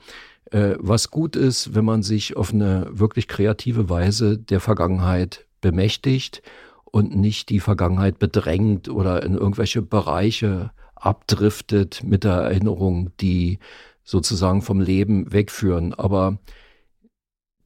äh, 0.50 0.74
was 0.80 1.12
gut 1.12 1.36
ist, 1.36 1.76
wenn 1.76 1.86
man 1.86 2.02
sich 2.02 2.36
auf 2.36 2.52
eine 2.52 2.88
wirklich 2.90 3.28
kreative 3.28 3.90
Weise 3.90 4.40
der 4.40 4.60
Vergangenheit 4.60 5.46
bemächtigt 5.62 6.42
und 6.84 7.16
nicht 7.16 7.50
die 7.50 7.60
Vergangenheit 7.60 8.18
bedrängt 8.18 8.90
oder 8.90 9.22
in 9.22 9.36
irgendwelche 9.36 9.84
Bereiche 9.84 10.72
abdriftet 10.96 12.02
mit 12.04 12.24
der 12.24 12.34
Erinnerung, 12.34 13.12
die 13.22 13.60
sozusagen 14.04 14.64
vom 14.64 14.82
Leben 14.82 15.32
wegführen. 15.32 15.94
Aber 15.94 16.40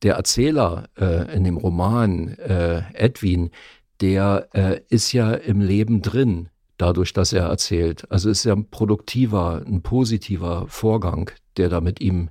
der 0.03 0.15
Erzähler 0.15 0.89
äh, 0.99 1.33
in 1.33 1.45
dem 1.45 1.55
Roman, 1.55 2.27
äh, 2.39 2.81
Edwin, 2.93 3.51
der 4.01 4.49
äh, 4.51 4.81
ist 4.89 5.13
ja 5.13 5.31
im 5.31 5.61
Leben 5.61 6.01
drin 6.01 6.49
dadurch, 6.79 7.13
dass 7.13 7.33
er 7.33 7.43
erzählt. 7.43 8.09
Also 8.11 8.29
ist 8.29 8.45
ja 8.45 8.53
ein 8.53 8.69
produktiver, 8.69 9.61
ein 9.65 9.83
positiver 9.83 10.65
Vorgang, 10.67 11.29
der 11.57 11.69
da 11.69 11.81
mit 11.81 12.01
ihm 12.01 12.29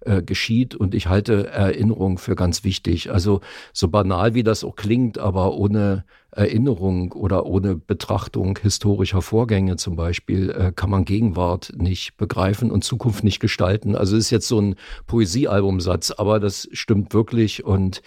äh, 0.00 0.22
geschieht. 0.22 0.74
Und 0.76 0.94
ich 0.94 1.08
halte 1.08 1.48
Erinnerung 1.48 2.18
für 2.18 2.36
ganz 2.36 2.62
wichtig. 2.62 3.10
Also 3.10 3.40
so 3.72 3.88
banal 3.88 4.34
wie 4.34 4.44
das 4.44 4.62
auch 4.62 4.76
klingt, 4.76 5.18
aber 5.18 5.54
ohne 5.54 6.04
Erinnerung 6.30 7.12
oder 7.12 7.46
ohne 7.46 7.76
Betrachtung 7.76 8.58
historischer 8.60 9.22
Vorgänge 9.22 9.76
zum 9.76 9.96
Beispiel 9.96 10.50
äh, 10.50 10.72
kann 10.76 10.90
man 10.90 11.06
Gegenwart 11.06 11.72
nicht 11.76 12.18
begreifen 12.18 12.70
und 12.70 12.84
Zukunft 12.84 13.24
nicht 13.24 13.40
gestalten. 13.40 13.96
Also 13.96 14.16
ist 14.16 14.30
jetzt 14.30 14.48
so 14.48 14.60
ein 14.60 14.74
Poesiealbumsatz, 15.06 16.10
aber 16.10 16.38
das 16.38 16.68
stimmt 16.72 17.14
wirklich 17.14 17.64
und 17.64 18.02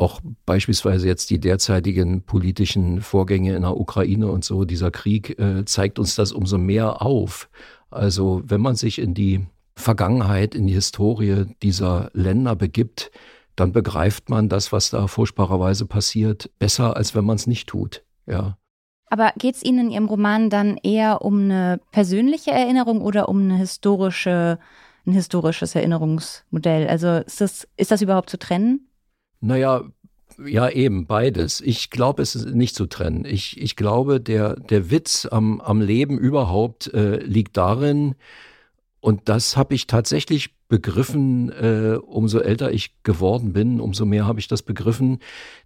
auch 0.00 0.20
beispielsweise 0.46 1.06
jetzt 1.06 1.30
die 1.30 1.38
derzeitigen 1.38 2.22
politischen 2.22 3.02
Vorgänge 3.02 3.54
in 3.54 3.62
der 3.62 3.76
Ukraine 3.76 4.28
und 4.28 4.44
so, 4.44 4.64
dieser 4.64 4.90
Krieg 4.90 5.38
äh, 5.38 5.64
zeigt 5.64 5.98
uns 5.98 6.14
das 6.14 6.32
umso 6.32 6.58
mehr 6.58 7.02
auf. 7.02 7.48
Also 7.90 8.42
wenn 8.44 8.60
man 8.60 8.76
sich 8.76 8.98
in 8.98 9.14
die 9.14 9.46
Vergangenheit, 9.76 10.54
in 10.54 10.66
die 10.66 10.74
Historie 10.74 11.46
dieser 11.62 12.10
Länder 12.12 12.56
begibt, 12.56 13.10
dann 13.56 13.72
begreift 13.72 14.30
man 14.30 14.48
das, 14.48 14.72
was 14.72 14.90
da 14.90 15.06
furchtbarerweise 15.06 15.86
passiert, 15.86 16.50
besser, 16.58 16.96
als 16.96 17.14
wenn 17.14 17.24
man 17.24 17.36
es 17.36 17.46
nicht 17.46 17.68
tut. 17.68 18.02
Ja. 18.26 18.56
Aber 19.06 19.32
geht 19.36 19.56
es 19.56 19.64
Ihnen 19.64 19.86
in 19.86 19.90
Ihrem 19.90 20.06
Roman 20.06 20.50
dann 20.50 20.76
eher 20.76 21.22
um 21.22 21.40
eine 21.40 21.80
persönliche 21.90 22.52
Erinnerung 22.52 23.02
oder 23.02 23.28
um 23.28 23.40
eine 23.40 23.56
historische, 23.56 24.58
ein 25.04 25.12
historisches 25.12 25.74
Erinnerungsmodell? 25.74 26.86
Also 26.86 27.16
ist 27.16 27.40
das, 27.40 27.68
ist 27.76 27.90
das 27.90 28.02
überhaupt 28.02 28.30
zu 28.30 28.38
trennen? 28.38 28.86
Naja, 29.40 29.84
ja, 30.46 30.68
eben 30.70 31.06
beides. 31.06 31.60
Ich 31.60 31.90
glaube, 31.90 32.22
es 32.22 32.34
ist 32.34 32.54
nicht 32.54 32.74
zu 32.74 32.86
trennen. 32.86 33.24
Ich, 33.24 33.60
ich 33.60 33.76
glaube, 33.76 34.20
der, 34.20 34.56
der 34.56 34.90
Witz 34.90 35.26
am, 35.30 35.60
am 35.60 35.80
Leben 35.80 36.18
überhaupt 36.18 36.92
äh, 36.94 37.16
liegt 37.16 37.56
darin, 37.56 38.14
und 39.00 39.30
das 39.30 39.56
habe 39.56 39.74
ich 39.74 39.86
tatsächlich 39.86 40.54
begriffen, 40.68 41.50
äh, 41.50 41.96
umso 41.96 42.38
älter 42.38 42.70
ich 42.70 43.02
geworden 43.02 43.52
bin, 43.54 43.80
umso 43.80 44.04
mehr 44.04 44.26
habe 44.26 44.40
ich 44.40 44.46
das 44.46 44.62
begriffen. 44.62 45.18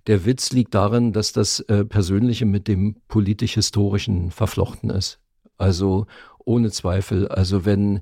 Der 0.07 0.25
Witz 0.25 0.53
liegt 0.53 0.75
darin, 0.75 1.13
dass 1.13 1.33
das 1.33 1.61
äh, 1.61 1.85
Persönliche 1.85 2.47
mit 2.47 2.69
dem 2.69 2.97
politisch-historischen 3.09 4.31
verflochten 4.31 4.91
ist. 4.91 5.19
Also 5.59 6.07
ohne 6.45 6.71
Zweifel. 6.71 7.27
Also 7.29 7.65
wenn 7.65 8.01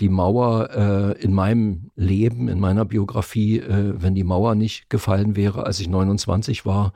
die 0.00 0.08
Mauer 0.08 0.70
äh, 0.70 1.22
in 1.22 1.32
meinem 1.34 1.90
Leben, 1.94 2.48
in 2.48 2.58
meiner 2.58 2.84
Biografie, 2.84 3.58
äh, 3.58 3.94
wenn 3.96 4.14
die 4.14 4.24
Mauer 4.24 4.54
nicht 4.54 4.90
gefallen 4.90 5.36
wäre, 5.36 5.66
als 5.66 5.80
ich 5.80 5.88
29 5.88 6.64
war, 6.66 6.92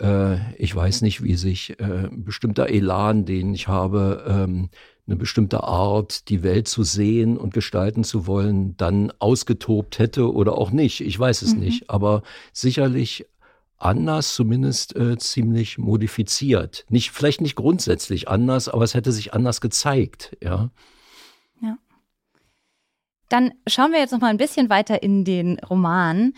äh, 0.00 0.54
ich 0.56 0.74
weiß 0.74 1.02
nicht, 1.02 1.22
wie 1.22 1.34
sich 1.36 1.78
äh, 1.80 2.08
ein 2.08 2.24
bestimmter 2.24 2.68
Elan, 2.68 3.24
den 3.24 3.54
ich 3.54 3.68
habe, 3.68 4.24
ähm, 4.28 4.68
eine 5.06 5.16
bestimmte 5.16 5.62
Art, 5.62 6.28
die 6.28 6.42
Welt 6.42 6.66
zu 6.66 6.82
sehen 6.82 7.36
und 7.36 7.52
gestalten 7.52 8.04
zu 8.04 8.26
wollen, 8.26 8.76
dann 8.76 9.12
ausgetobt 9.18 9.98
hätte 9.98 10.32
oder 10.32 10.56
auch 10.56 10.70
nicht. 10.70 11.02
Ich 11.02 11.18
weiß 11.18 11.42
es 11.42 11.54
mhm. 11.54 11.60
nicht. 11.60 11.90
Aber 11.90 12.22
sicherlich 12.52 13.26
anders, 13.76 14.34
zumindest 14.34 14.96
äh, 14.96 15.18
ziemlich 15.18 15.76
modifiziert. 15.76 16.86
Nicht, 16.88 17.10
vielleicht 17.10 17.42
nicht 17.42 17.54
grundsätzlich 17.54 18.28
anders, 18.28 18.68
aber 18.68 18.84
es 18.84 18.94
hätte 18.94 19.12
sich 19.12 19.34
anders 19.34 19.60
gezeigt. 19.60 20.36
Ja. 20.42 20.70
Dann 23.28 23.52
schauen 23.66 23.92
wir 23.92 24.00
jetzt 24.00 24.12
noch 24.12 24.20
mal 24.20 24.28
ein 24.28 24.36
bisschen 24.36 24.70
weiter 24.70 25.02
in 25.02 25.24
den 25.24 25.58
Roman. 25.58 26.34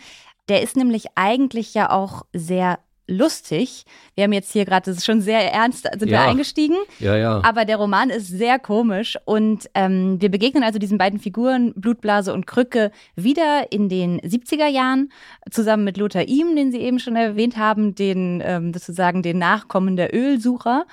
Der 0.49 0.61
ist 0.61 0.77
nämlich 0.77 1.07
eigentlich 1.15 1.73
ja 1.73 1.89
auch 1.91 2.25
sehr 2.33 2.79
lustig. 3.07 3.85
Wir 4.15 4.25
haben 4.25 4.33
jetzt 4.33 4.51
hier 4.51 4.65
gerade, 4.65 4.89
das 4.91 4.97
ist 4.97 5.05
schon 5.05 5.21
sehr 5.21 5.51
ernst, 5.51 5.87
sind 5.97 6.09
ja. 6.09 6.23
wir 6.23 6.29
eingestiegen. 6.29 6.75
Ja, 6.99 7.15
ja. 7.15 7.41
Aber 7.43 7.65
der 7.65 7.77
Roman 7.77 8.09
ist 8.09 8.27
sehr 8.27 8.59
komisch 8.59 9.17
und 9.25 9.69
ähm, 9.73 10.21
wir 10.21 10.29
begegnen 10.29 10.63
also 10.63 10.77
diesen 10.77 10.97
beiden 10.97 11.19
Figuren, 11.19 11.73
Blutblase 11.75 12.33
und 12.33 12.47
Krücke, 12.47 12.91
wieder 13.15 13.71
in 13.71 13.89
den 13.89 14.19
70er 14.19 14.67
Jahren, 14.67 15.11
zusammen 15.49 15.85
mit 15.85 15.97
Lothar 15.97 16.27
Ihm, 16.27 16.55
den 16.55 16.71
Sie 16.71 16.79
eben 16.79 16.99
schon 16.99 17.15
erwähnt 17.15 17.57
haben, 17.57 17.95
den 17.95 18.41
ähm, 18.45 18.73
sozusagen 18.73 19.23
den 19.23 19.39
Nachkommen 19.39 19.95
der 19.95 20.13
Ölsucher. 20.13 20.85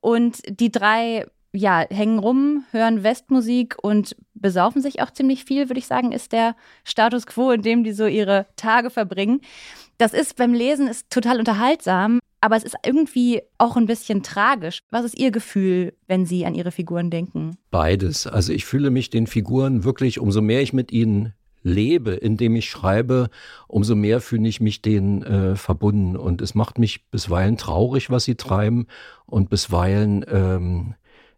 Und 0.00 0.40
die 0.48 0.70
drei 0.70 1.26
ja, 1.56 1.84
hängen 1.90 2.18
rum, 2.18 2.64
hören 2.70 3.02
Westmusik 3.02 3.76
und 3.82 4.16
besaufen 4.34 4.82
sich 4.82 5.00
auch 5.02 5.10
ziemlich 5.10 5.44
viel, 5.44 5.68
würde 5.68 5.78
ich 5.78 5.86
sagen, 5.86 6.12
ist 6.12 6.32
der 6.32 6.54
Status 6.84 7.26
quo, 7.26 7.50
in 7.50 7.62
dem 7.62 7.84
die 7.84 7.92
so 7.92 8.06
ihre 8.06 8.46
Tage 8.56 8.90
verbringen. 8.90 9.40
Das 9.98 10.12
ist 10.12 10.36
beim 10.36 10.52
Lesen 10.52 10.88
ist 10.88 11.10
total 11.10 11.38
unterhaltsam, 11.38 12.20
aber 12.40 12.56
es 12.56 12.64
ist 12.64 12.76
irgendwie 12.84 13.42
auch 13.58 13.76
ein 13.76 13.86
bisschen 13.86 14.22
tragisch. 14.22 14.80
Was 14.90 15.04
ist 15.04 15.18
Ihr 15.18 15.30
Gefühl, 15.30 15.94
wenn 16.06 16.26
Sie 16.26 16.44
an 16.44 16.54
Ihre 16.54 16.70
Figuren 16.70 17.10
denken? 17.10 17.56
Beides. 17.70 18.26
Also 18.26 18.52
ich 18.52 18.66
fühle 18.66 18.90
mich 18.90 19.10
den 19.10 19.26
Figuren 19.26 19.84
wirklich, 19.84 20.20
umso 20.20 20.42
mehr 20.42 20.60
ich 20.60 20.72
mit 20.72 20.92
ihnen 20.92 21.32
lebe, 21.62 22.12
indem 22.12 22.54
ich 22.54 22.70
schreibe, 22.70 23.28
umso 23.66 23.96
mehr 23.96 24.20
fühle 24.20 24.48
ich 24.48 24.60
mich 24.60 24.82
denen 24.82 25.22
äh, 25.22 25.56
verbunden. 25.56 26.16
Und 26.16 26.40
es 26.40 26.54
macht 26.54 26.78
mich 26.78 27.08
bisweilen 27.10 27.56
traurig, 27.56 28.10
was 28.10 28.24
sie 28.24 28.36
treiben 28.36 28.86
und 29.24 29.50
bisweilen 29.50 30.24
ähm, 30.28 30.94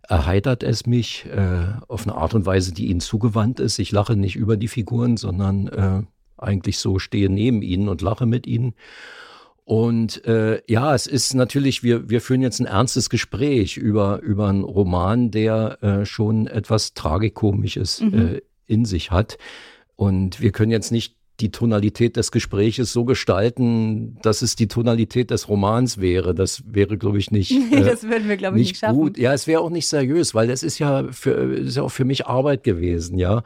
erheitert 0.09 0.63
es 0.63 0.87
mich 0.87 1.27
äh, 1.27 1.67
auf 1.87 2.07
eine 2.07 2.17
Art 2.17 2.35
und 2.35 2.47
Weise, 2.47 2.73
die 2.73 2.87
ihnen 2.87 3.01
zugewandt 3.01 3.61
ist. 3.61 3.79
Ich 3.79 3.93
lache 3.93 4.17
nicht 4.17 4.37
über 4.37 4.57
die 4.57 4.69
Figuren, 4.69 5.17
sondern 5.17 5.69
äh, 5.69 6.03
eigentlich 6.39 6.79
so 6.79 6.99
stehe 6.99 7.29
neben 7.29 7.63
ihnen 7.63 7.89
und 7.89 8.01
lache 8.01 8.27
mit 8.27 8.47
ihnen. 8.47 8.75
Und 9.65 10.25
äh, 10.25 10.63
ja, 10.67 10.95
es 10.95 11.07
ist 11.07 11.35
natürlich, 11.35 11.83
wir, 11.83 12.09
wir 12.09 12.23
führen 12.23 12.41
jetzt 12.41 12.59
ein 12.59 12.67
ernstes 12.67 13.11
Gespräch 13.11 13.77
über, 13.77 14.21
über 14.23 14.49
einen 14.49 14.65
Roman, 14.65 15.31
der 15.31 15.83
äh, 15.83 16.07
schon 16.07 16.47
etwas 16.47 16.95
Tragikomisches 16.95 18.01
mhm. 18.01 18.15
äh, 18.15 18.41
in 18.67 18.87
sich 18.87 19.11
hat. 19.11 19.37
Und 19.95 20.41
wir 20.41 20.53
können 20.53 20.71
jetzt 20.71 20.91
nicht 20.91 21.18
die 21.41 21.51
Tonalität 21.51 22.17
des 22.17 22.33
Gespräches 22.33 22.93
so 22.93 23.05
gestalten, 23.05 24.19
dass 24.23 24.43
es 24.43 24.57
die 24.57 24.67
Tonalität 24.67 25.31
des 25.31 25.49
Romans 25.49 25.99
wäre. 25.99 26.35
Das 26.35 26.63
wäre, 26.67 26.99
glaube 26.99 27.19
ich, 27.19 27.31
nicht. 27.31 27.53
Nee, 27.71 27.85
das 27.85 28.03
würden 28.05 28.29
wir, 28.29 28.37
glaube 28.37 28.59
ich, 28.59 28.69
nicht, 28.69 28.83
nicht 28.83 28.93
gut. 28.93 29.19
Ja, 29.19 29.33
es 29.35 29.47
wäre 29.47 29.61
auch 29.61 29.71
nicht 29.71 29.87
seriös, 29.87 30.35
weil 30.35 30.49
das 30.49 30.63
ist 30.63 30.79
ja 30.79 31.05
für, 31.11 31.33
ist 31.33 31.77
ja 31.77 31.83
auch 31.83 31.91
für 31.91 32.05
mich 32.05 32.27
Arbeit 32.27 32.65
gewesen, 32.65 33.19
ja. 33.19 33.43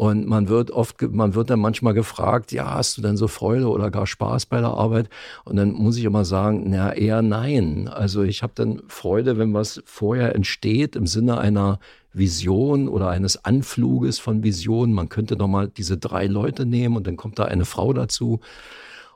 Und 0.00 0.26
man 0.26 0.48
wird 0.48 0.70
oft, 0.70 1.02
man 1.02 1.34
wird 1.34 1.50
dann 1.50 1.60
manchmal 1.60 1.92
gefragt, 1.92 2.52
ja, 2.52 2.74
hast 2.74 2.96
du 2.96 3.02
denn 3.02 3.18
so 3.18 3.28
Freude 3.28 3.68
oder 3.68 3.90
gar 3.90 4.06
Spaß 4.06 4.46
bei 4.46 4.60
der 4.60 4.70
Arbeit? 4.70 5.10
Und 5.44 5.56
dann 5.56 5.72
muss 5.72 5.98
ich 5.98 6.04
immer 6.04 6.24
sagen, 6.24 6.64
na, 6.68 6.94
eher 6.94 7.20
nein. 7.20 7.86
Also 7.86 8.22
ich 8.22 8.42
habe 8.42 8.54
dann 8.56 8.82
Freude, 8.88 9.36
wenn 9.36 9.52
was 9.52 9.82
vorher 9.84 10.34
entsteht 10.34 10.96
im 10.96 11.06
Sinne 11.06 11.38
einer 11.38 11.80
Vision 12.12 12.88
oder 12.88 13.08
eines 13.08 13.44
Anfluges 13.44 14.18
von 14.18 14.42
Visionen. 14.42 14.94
Man 14.94 15.08
könnte 15.08 15.36
doch 15.36 15.48
mal 15.48 15.68
diese 15.68 15.96
drei 15.98 16.26
Leute 16.26 16.66
nehmen 16.66 16.96
und 16.96 17.06
dann 17.06 17.16
kommt 17.16 17.38
da 17.38 17.44
eine 17.44 17.64
Frau 17.64 17.92
dazu 17.92 18.40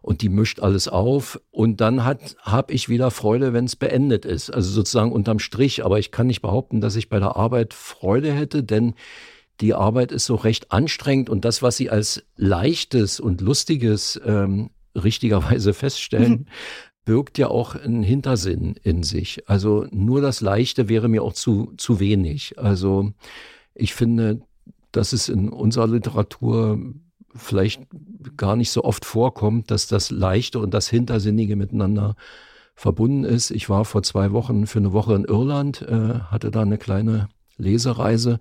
und 0.04 0.20
die 0.20 0.28
mischt 0.28 0.60
alles 0.60 0.86
auf 0.86 1.40
und 1.50 1.80
dann 1.80 2.04
hat 2.04 2.36
habe 2.42 2.74
ich 2.74 2.90
wieder 2.90 3.10
Freude, 3.10 3.54
wenn 3.54 3.64
es 3.64 3.74
beendet 3.74 4.26
ist. 4.26 4.50
Also 4.50 4.70
sozusagen 4.70 5.12
unterm 5.12 5.38
Strich, 5.38 5.84
aber 5.84 5.98
ich 5.98 6.10
kann 6.10 6.26
nicht 6.26 6.42
behaupten, 6.42 6.82
dass 6.82 6.94
ich 6.94 7.08
bei 7.08 7.18
der 7.18 7.36
Arbeit 7.36 7.72
Freude 7.72 8.30
hätte, 8.30 8.62
denn 8.62 8.94
die 9.60 9.72
Arbeit 9.72 10.12
ist 10.12 10.26
so 10.26 10.34
recht 10.34 10.72
anstrengend 10.72 11.30
und 11.30 11.44
das, 11.46 11.62
was 11.62 11.78
Sie 11.78 11.88
als 11.88 12.22
leichtes 12.36 13.18
und 13.18 13.40
lustiges 13.40 14.20
ähm, 14.26 14.70
richtigerweise 14.94 15.72
feststellen, 15.72 16.48
birgt 17.04 17.38
ja 17.38 17.48
auch 17.48 17.74
einen 17.74 18.02
Hintersinn 18.02 18.76
in 18.82 19.02
sich. 19.02 19.48
Also 19.48 19.86
nur 19.90 20.20
das 20.20 20.40
Leichte 20.40 20.88
wäre 20.88 21.08
mir 21.08 21.22
auch 21.22 21.34
zu, 21.34 21.72
zu 21.76 22.00
wenig. 22.00 22.58
Also 22.58 23.12
ich 23.74 23.94
finde, 23.94 24.40
dass 24.92 25.12
es 25.12 25.28
in 25.28 25.48
unserer 25.48 25.88
Literatur 25.88 26.78
vielleicht 27.34 27.82
gar 28.36 28.56
nicht 28.56 28.70
so 28.70 28.84
oft 28.84 29.04
vorkommt, 29.04 29.70
dass 29.70 29.86
das 29.86 30.10
Leichte 30.10 30.60
und 30.60 30.72
das 30.72 30.88
Hintersinnige 30.88 31.56
miteinander 31.56 32.14
verbunden 32.74 33.24
ist. 33.24 33.50
Ich 33.50 33.68
war 33.68 33.84
vor 33.84 34.02
zwei 34.02 34.32
Wochen 34.32 34.66
für 34.66 34.78
eine 34.78 34.92
Woche 34.92 35.14
in 35.14 35.24
Irland, 35.24 35.82
äh, 35.82 36.20
hatte 36.30 36.50
da 36.50 36.62
eine 36.62 36.78
kleine 36.78 37.28
Lesereise 37.56 38.38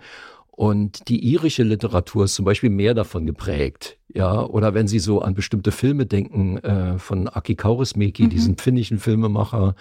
und 0.55 1.09
die 1.09 1.25
irische 1.31 1.63
Literatur 1.63 2.25
ist 2.25 2.35
zum 2.35 2.45
Beispiel 2.45 2.69
mehr 2.69 2.93
davon 2.93 3.25
geprägt. 3.25 3.97
Ja, 4.13 4.45
oder 4.45 4.75
wenn 4.75 4.87
Sie 4.87 4.99
so 4.99 5.19
an 5.19 5.33
bestimmte 5.33 5.71
Filme 5.71 6.05
denken, 6.05 6.59
äh, 6.59 6.99
von 6.99 7.27
Aki 7.27 7.55
Kaurismäki, 7.55 8.25
mhm. 8.25 8.29
diesen 8.29 8.57
finnischen 8.57 8.99
Filmemacher, 8.99 9.73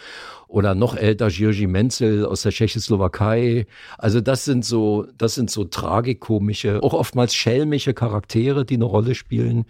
oder 0.48 0.74
noch 0.74 0.96
älter 0.96 1.28
Jirgi 1.28 1.66
Menzel 1.66 2.24
aus 2.24 2.40
der 2.40 2.52
Tschechoslowakei. 2.52 3.66
Also 3.98 4.22
das 4.22 4.46
sind 4.46 4.64
so, 4.64 5.06
das 5.18 5.34
sind 5.34 5.50
so 5.50 5.64
tragikomische, 5.64 6.82
auch 6.82 6.94
oftmals 6.94 7.34
schelmische 7.34 7.92
Charaktere, 7.92 8.64
die 8.64 8.76
eine 8.76 8.84
Rolle 8.84 9.14
spielen. 9.14 9.66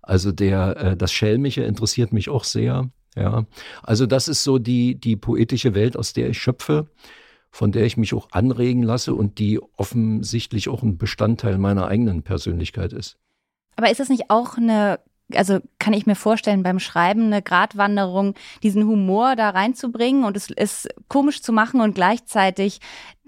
Also 0.00 0.32
der, 0.32 0.76
äh, 0.78 0.96
das 0.96 1.12
Schelmische 1.12 1.64
interessiert 1.64 2.14
mich 2.14 2.30
auch 2.30 2.44
sehr. 2.44 2.88
Ja, 3.14 3.44
also 3.82 4.06
das 4.06 4.26
ist 4.28 4.42
so 4.42 4.58
die, 4.58 4.94
die 4.94 5.16
poetische 5.16 5.74
Welt, 5.74 5.98
aus 5.98 6.14
der 6.14 6.30
ich 6.30 6.38
schöpfe 6.38 6.86
von 7.56 7.72
der 7.72 7.86
ich 7.86 7.96
mich 7.96 8.12
auch 8.12 8.28
anregen 8.32 8.82
lasse 8.82 9.14
und 9.14 9.38
die 9.38 9.58
offensichtlich 9.78 10.68
auch 10.68 10.82
ein 10.82 10.98
Bestandteil 10.98 11.56
meiner 11.56 11.88
eigenen 11.88 12.22
Persönlichkeit 12.22 12.92
ist. 12.92 13.16
Aber 13.76 13.90
ist 13.90 13.98
es 13.98 14.10
nicht 14.10 14.28
auch 14.28 14.58
eine, 14.58 15.00
also 15.34 15.60
kann 15.78 15.94
ich 15.94 16.04
mir 16.04 16.16
vorstellen, 16.16 16.62
beim 16.62 16.78
Schreiben 16.78 17.24
eine 17.24 17.40
Gratwanderung, 17.40 18.34
diesen 18.62 18.86
Humor 18.86 19.36
da 19.36 19.48
reinzubringen 19.48 20.24
und 20.24 20.36
es 20.36 20.50
ist 20.50 20.88
komisch 21.08 21.40
zu 21.40 21.50
machen 21.50 21.80
und 21.80 21.94
gleichzeitig 21.94 22.80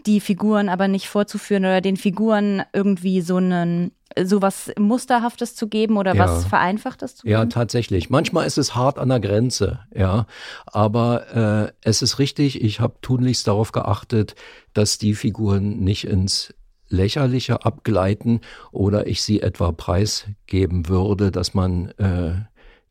die 0.05 0.21
Figuren 0.21 0.69
aber 0.69 0.89
nicht 0.89 1.09
vorzuführen 1.09 1.65
oder 1.65 1.81
den 1.81 1.97
Figuren 1.97 2.63
irgendwie 2.75 3.23
so 3.23 3.37
einen 3.37 3.93
sowas 4.25 4.73
Musterhaftes 4.79 5.55
zu 5.55 5.69
geben 5.69 5.97
oder 5.97 6.15
ja. 6.15 6.25
was 6.25 6.45
Vereinfachtes 6.47 7.17
zu 7.17 7.23
geben? 7.23 7.33
Ja, 7.33 7.47
tatsächlich. 7.47 8.11
Manchmal 8.11 8.47
ist 8.47 8.59
es 8.59 8.75
hart 8.75 8.99
an 8.99 9.09
der 9.09 9.21
Grenze, 9.21 9.81
ja. 9.95 10.27
Aber 10.67 11.69
äh, 11.69 11.73
es 11.83 12.03
ist 12.03 12.19
richtig, 12.19 12.63
ich 12.63 12.81
habe 12.81 12.95
tunlichst 13.03 13.47
darauf 13.47 13.73
geachtet, 13.73 14.35
dass 14.73 14.99
die 14.99 15.15
Figuren 15.15 15.81
nicht 15.81 16.05
ins 16.05 16.55
Lächerliche 16.89 17.65
abgleiten 17.65 18.41
oder 18.73 19.07
ich 19.07 19.23
sie 19.23 19.41
etwa 19.43 19.73
preisgeben 19.73 20.89
würde, 20.89 21.31
dass 21.31 21.55
man 21.55 21.91
äh, 21.99 22.33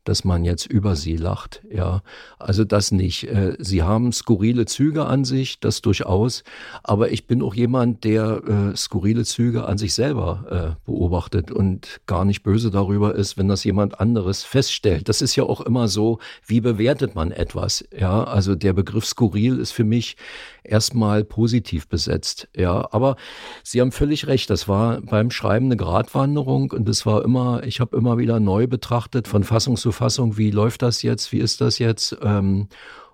dass 0.08 0.24
man 0.24 0.44
jetzt 0.44 0.66
über 0.66 0.96
sie 0.96 1.16
lacht. 1.16 1.60
Ja, 1.70 2.02
also 2.38 2.64
das 2.64 2.92
nicht. 2.92 3.24
Äh, 3.24 3.56
sie 3.58 3.82
haben 3.82 4.12
skurrile 4.12 4.64
Züge 4.64 5.04
an 5.04 5.24
sich, 5.24 5.60
das 5.60 5.82
durchaus. 5.82 6.44
Aber 6.82 7.12
ich 7.12 7.26
bin 7.26 7.42
auch 7.42 7.54
jemand, 7.54 8.04
der 8.04 8.42
äh, 8.72 8.76
skurrile 8.76 9.24
Züge 9.24 9.66
an 9.66 9.76
sich 9.76 9.92
selber 9.92 10.76
äh, 10.78 10.90
beobachtet 10.90 11.50
und 11.50 12.00
gar 12.06 12.24
nicht 12.24 12.42
böse 12.42 12.70
darüber 12.70 13.14
ist, 13.14 13.36
wenn 13.36 13.48
das 13.48 13.64
jemand 13.64 14.00
anderes 14.00 14.44
feststellt. 14.44 15.10
Das 15.10 15.20
ist 15.20 15.36
ja 15.36 15.44
auch 15.44 15.60
immer 15.60 15.88
so, 15.88 16.20
wie 16.46 16.62
bewertet 16.62 17.14
man 17.14 17.30
etwas? 17.30 17.84
Ja, 17.96 18.24
also 18.24 18.54
der 18.54 18.72
Begriff 18.72 19.04
skurril 19.04 19.58
ist 19.58 19.72
für 19.72 19.84
mich 19.84 20.16
erstmal 20.64 21.24
positiv 21.24 21.88
besetzt. 21.88 22.48
Ja, 22.56 22.88
aber 22.92 23.16
Sie 23.62 23.80
haben 23.80 23.92
völlig 23.92 24.26
recht. 24.26 24.50
Das 24.50 24.68
war 24.68 25.00
beim 25.00 25.30
Schreiben 25.30 25.66
eine 25.66 25.76
Gratwanderung 25.76 26.70
und 26.70 26.88
es 26.88 27.04
war 27.04 27.24
immer, 27.24 27.62
ich 27.64 27.80
habe 27.80 27.96
immer 27.96 28.18
wieder 28.18 28.40
neu 28.40 28.66
betrachtet 28.66 29.28
von 29.28 29.44
Fassung 29.44 29.76
zu 29.76 29.92
Fassung, 29.98 30.38
wie 30.38 30.50
läuft 30.50 30.82
das 30.82 31.02
jetzt, 31.02 31.32
wie 31.32 31.38
ist 31.38 31.60
das 31.60 31.78
jetzt? 31.78 32.16
Ähm, 32.22 32.68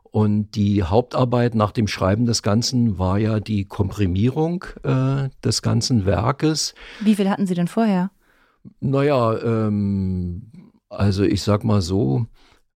und 0.04 0.52
die 0.54 0.84
Hauptarbeit 0.84 1.56
nach 1.56 1.72
dem 1.72 1.88
Schreiben 1.88 2.24
des 2.24 2.42
Ganzen 2.42 2.98
war 2.98 3.18
ja 3.18 3.40
die 3.40 3.64
Komprimierung 3.64 4.64
äh, 4.84 5.28
des 5.42 5.60
ganzen 5.60 6.06
Werkes. 6.06 6.74
Wie 7.00 7.16
viel 7.16 7.28
hatten 7.28 7.48
Sie 7.48 7.54
denn 7.54 7.66
vorher? 7.66 8.12
Naja, 8.80 9.36
ähm, 9.42 10.70
also 10.88 11.24
ich 11.24 11.42
sag 11.42 11.64
mal 11.64 11.82
so, 11.82 12.26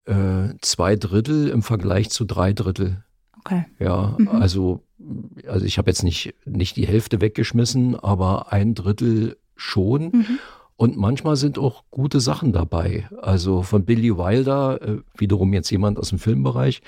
äh, 0.07 0.55
zwei 0.62 0.97
Drittel 0.97 1.49
im 1.49 1.62
Vergleich 1.62 2.11
zu 2.11 2.25
drei 2.25 2.53
Drittel. 2.53 3.05
Okay. 3.38 3.66
Ja, 3.79 4.16
mhm. 4.18 4.29
also, 4.29 4.83
also 5.47 5.64
ich 5.64 5.79
habe 5.79 5.90
jetzt 5.90 6.03
nicht, 6.03 6.35
nicht 6.44 6.77
die 6.77 6.88
Hälfte 6.88 7.21
weggeschmissen, 7.21 7.94
aber 7.94 8.53
ein 8.53 8.75
Drittel 8.75 9.37
schon. 9.55 10.11
Mhm. 10.11 10.38
Und 10.81 10.97
manchmal 10.97 11.35
sind 11.35 11.59
auch 11.59 11.83
gute 11.91 12.21
Sachen 12.21 12.53
dabei. 12.53 13.09
Also 13.21 13.62
von 13.62 13.85
Billy 13.85 14.17
Wilder, 14.17 14.81
äh, 14.81 14.99
wiederum 15.17 15.53
jetzt 15.53 15.71
jemand 15.71 15.99
aus 15.99 16.11
dem 16.11 16.21
Filmbereich, 16.21 16.83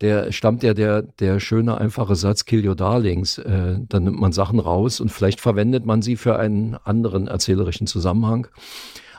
der 0.00 0.30
stammt 0.30 0.62
ja 0.62 0.74
der, 0.74 1.02
der 1.02 1.40
schöne, 1.40 1.76
einfache 1.76 2.14
Satz, 2.14 2.44
Kill 2.44 2.64
Your 2.64 2.76
Darlings. 2.76 3.38
Äh, 3.38 3.80
dann 3.88 4.04
nimmt 4.04 4.20
man 4.20 4.30
Sachen 4.30 4.60
raus 4.60 5.00
und 5.00 5.10
vielleicht 5.10 5.40
verwendet 5.40 5.84
man 5.84 6.02
sie 6.02 6.14
für 6.14 6.38
einen 6.38 6.76
anderen 6.84 7.26
erzählerischen 7.26 7.88
Zusammenhang. 7.88 8.46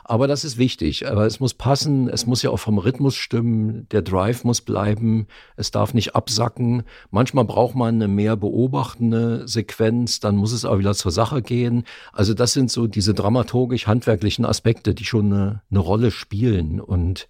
Aber 0.04 0.28
das 0.28 0.44
ist 0.44 0.58
wichtig. 0.58 1.08
Aber 1.10 1.26
es 1.26 1.40
muss 1.40 1.54
passen. 1.54 2.08
Es 2.08 2.26
muss 2.26 2.42
ja 2.42 2.50
auch 2.50 2.58
vom 2.58 2.78
Rhythmus 2.78 3.16
stimmen. 3.16 3.88
Der 3.90 4.02
Drive 4.02 4.44
muss 4.44 4.60
bleiben. 4.60 5.26
Es 5.56 5.70
darf 5.70 5.94
nicht 5.94 6.14
absacken. 6.14 6.82
Manchmal 7.10 7.44
braucht 7.44 7.74
man 7.74 7.94
eine 7.94 8.08
mehr 8.08 8.36
beobachtende 8.36 9.48
Sequenz. 9.48 10.20
Dann 10.20 10.36
muss 10.36 10.52
es 10.52 10.66
auch 10.66 10.78
wieder 10.78 10.94
zur 10.94 11.10
Sache 11.10 11.40
gehen. 11.40 11.84
Also 12.12 12.34
das 12.34 12.52
sind 12.52 12.70
so 12.70 12.86
diese 12.86 13.14
dramaturgisch-handwerklichen 13.14 14.44
Aspekte, 14.44 14.94
die 14.94 15.06
schon 15.06 15.32
eine, 15.32 15.62
eine 15.70 15.80
Rolle 15.80 16.10
spielen. 16.10 16.80
Und 16.80 17.26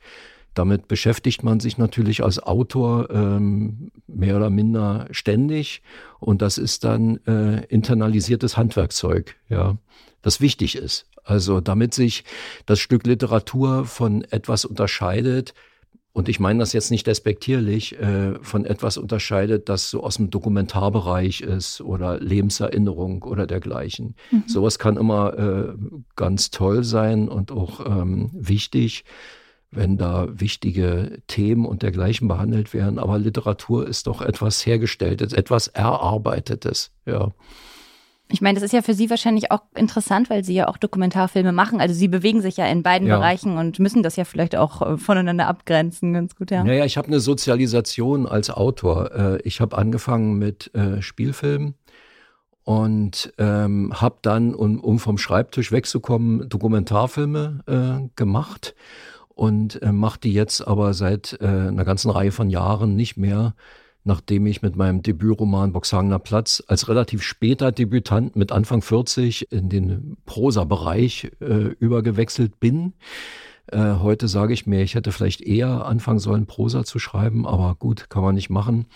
damit 0.54 0.88
beschäftigt 0.88 1.42
man 1.42 1.60
sich 1.60 1.78
natürlich 1.78 2.22
als 2.22 2.40
Autor 2.40 3.10
ähm, 3.10 3.90
mehr 4.06 4.36
oder 4.36 4.50
minder 4.50 5.08
ständig 5.10 5.82
und 6.20 6.42
das 6.42 6.58
ist 6.58 6.84
dann 6.84 7.18
äh, 7.26 7.64
internalisiertes 7.66 8.56
Handwerkzeug, 8.56 9.36
ja, 9.48 9.76
das 10.22 10.40
wichtig 10.40 10.76
ist. 10.76 11.06
Also 11.24 11.60
damit 11.60 11.94
sich 11.94 12.24
das 12.66 12.78
Stück 12.78 13.06
Literatur 13.06 13.86
von 13.86 14.24
etwas 14.30 14.64
unterscheidet, 14.64 15.54
und 16.14 16.28
ich 16.28 16.38
meine 16.38 16.60
das 16.60 16.72
jetzt 16.72 16.92
nicht 16.92 17.08
despektierlich, 17.08 17.98
äh, 17.98 18.38
von 18.40 18.64
etwas 18.64 18.98
unterscheidet, 18.98 19.68
das 19.68 19.90
so 19.90 20.04
aus 20.04 20.16
dem 20.16 20.30
Dokumentarbereich 20.30 21.40
ist 21.40 21.80
oder 21.80 22.20
Lebenserinnerung 22.20 23.24
oder 23.24 23.48
dergleichen. 23.48 24.14
Mhm. 24.30 24.44
Sowas 24.46 24.78
kann 24.78 24.96
immer 24.96 25.36
äh, 25.36 25.74
ganz 26.14 26.52
toll 26.52 26.84
sein 26.84 27.28
und 27.28 27.50
auch 27.50 27.84
ähm, 27.84 28.30
wichtig, 28.32 29.04
wenn 29.72 29.96
da 29.98 30.28
wichtige 30.30 31.18
Themen 31.26 31.66
und 31.66 31.82
dergleichen 31.82 32.28
behandelt 32.28 32.72
werden. 32.72 33.00
Aber 33.00 33.18
Literatur 33.18 33.88
ist 33.88 34.06
doch 34.06 34.22
etwas 34.22 34.64
Hergestelltes, 34.64 35.32
etwas 35.32 35.66
Erarbeitetes, 35.66 36.92
ja. 37.06 37.32
Ich 38.28 38.40
meine, 38.40 38.54
das 38.54 38.62
ist 38.64 38.72
ja 38.72 38.80
für 38.80 38.94
Sie 38.94 39.10
wahrscheinlich 39.10 39.50
auch 39.50 39.60
interessant, 39.74 40.30
weil 40.30 40.44
Sie 40.44 40.54
ja 40.54 40.68
auch 40.68 40.78
Dokumentarfilme 40.78 41.52
machen. 41.52 41.80
Also 41.80 41.94
Sie 41.94 42.08
bewegen 42.08 42.40
sich 42.40 42.56
ja 42.56 42.66
in 42.66 42.82
beiden 42.82 43.06
ja. 43.06 43.18
Bereichen 43.18 43.58
und 43.58 43.78
müssen 43.78 44.02
das 44.02 44.16
ja 44.16 44.24
vielleicht 44.24 44.56
auch 44.56 44.82
äh, 44.82 44.96
voneinander 44.96 45.46
abgrenzen, 45.46 46.14
ganz 46.14 46.34
gut, 46.34 46.50
ja. 46.50 46.64
Naja, 46.64 46.84
ich 46.84 46.96
habe 46.96 47.08
eine 47.08 47.20
Sozialisation 47.20 48.26
als 48.26 48.50
Autor. 48.50 49.12
Äh, 49.12 49.42
ich 49.42 49.60
habe 49.60 49.76
angefangen 49.76 50.38
mit 50.38 50.74
äh, 50.74 51.02
Spielfilmen 51.02 51.74
und 52.64 53.32
ähm, 53.36 53.92
habe 53.94 54.16
dann, 54.22 54.54
um, 54.54 54.80
um, 54.80 54.98
vom 54.98 55.18
Schreibtisch 55.18 55.70
wegzukommen, 55.70 56.48
Dokumentarfilme 56.48 57.60
äh, 57.66 58.08
gemacht 58.16 58.74
und 59.28 59.82
äh, 59.82 59.92
mache 59.92 60.20
die 60.20 60.32
jetzt 60.32 60.66
aber 60.66 60.94
seit 60.94 61.38
äh, 61.40 61.46
einer 61.46 61.84
ganzen 61.84 62.10
Reihe 62.10 62.32
von 62.32 62.48
Jahren 62.48 62.96
nicht 62.96 63.16
mehr 63.18 63.54
nachdem 64.04 64.46
ich 64.46 64.62
mit 64.62 64.76
meinem 64.76 65.02
Debütroman 65.02 65.72
Boxhagener 65.72 66.18
Platz 66.18 66.62
als 66.68 66.88
relativ 66.88 67.22
später 67.22 67.72
Debütant 67.72 68.36
mit 68.36 68.52
Anfang 68.52 68.82
40 68.82 69.50
in 69.50 69.70
den 69.70 70.16
Prosa-Bereich 70.26 71.32
äh, 71.40 71.72
übergewechselt 71.78 72.60
bin. 72.60 72.92
Äh, 73.72 73.94
heute 74.00 74.28
sage 74.28 74.52
ich 74.52 74.66
mir, 74.66 74.82
ich 74.82 74.94
hätte 74.94 75.10
vielleicht 75.10 75.40
eher 75.40 75.86
anfangen 75.86 76.18
sollen, 76.18 76.46
Prosa 76.46 76.84
zu 76.84 76.98
schreiben, 76.98 77.46
aber 77.46 77.74
gut, 77.76 78.10
kann 78.10 78.22
man 78.22 78.34
nicht 78.34 78.50
machen. 78.50 78.86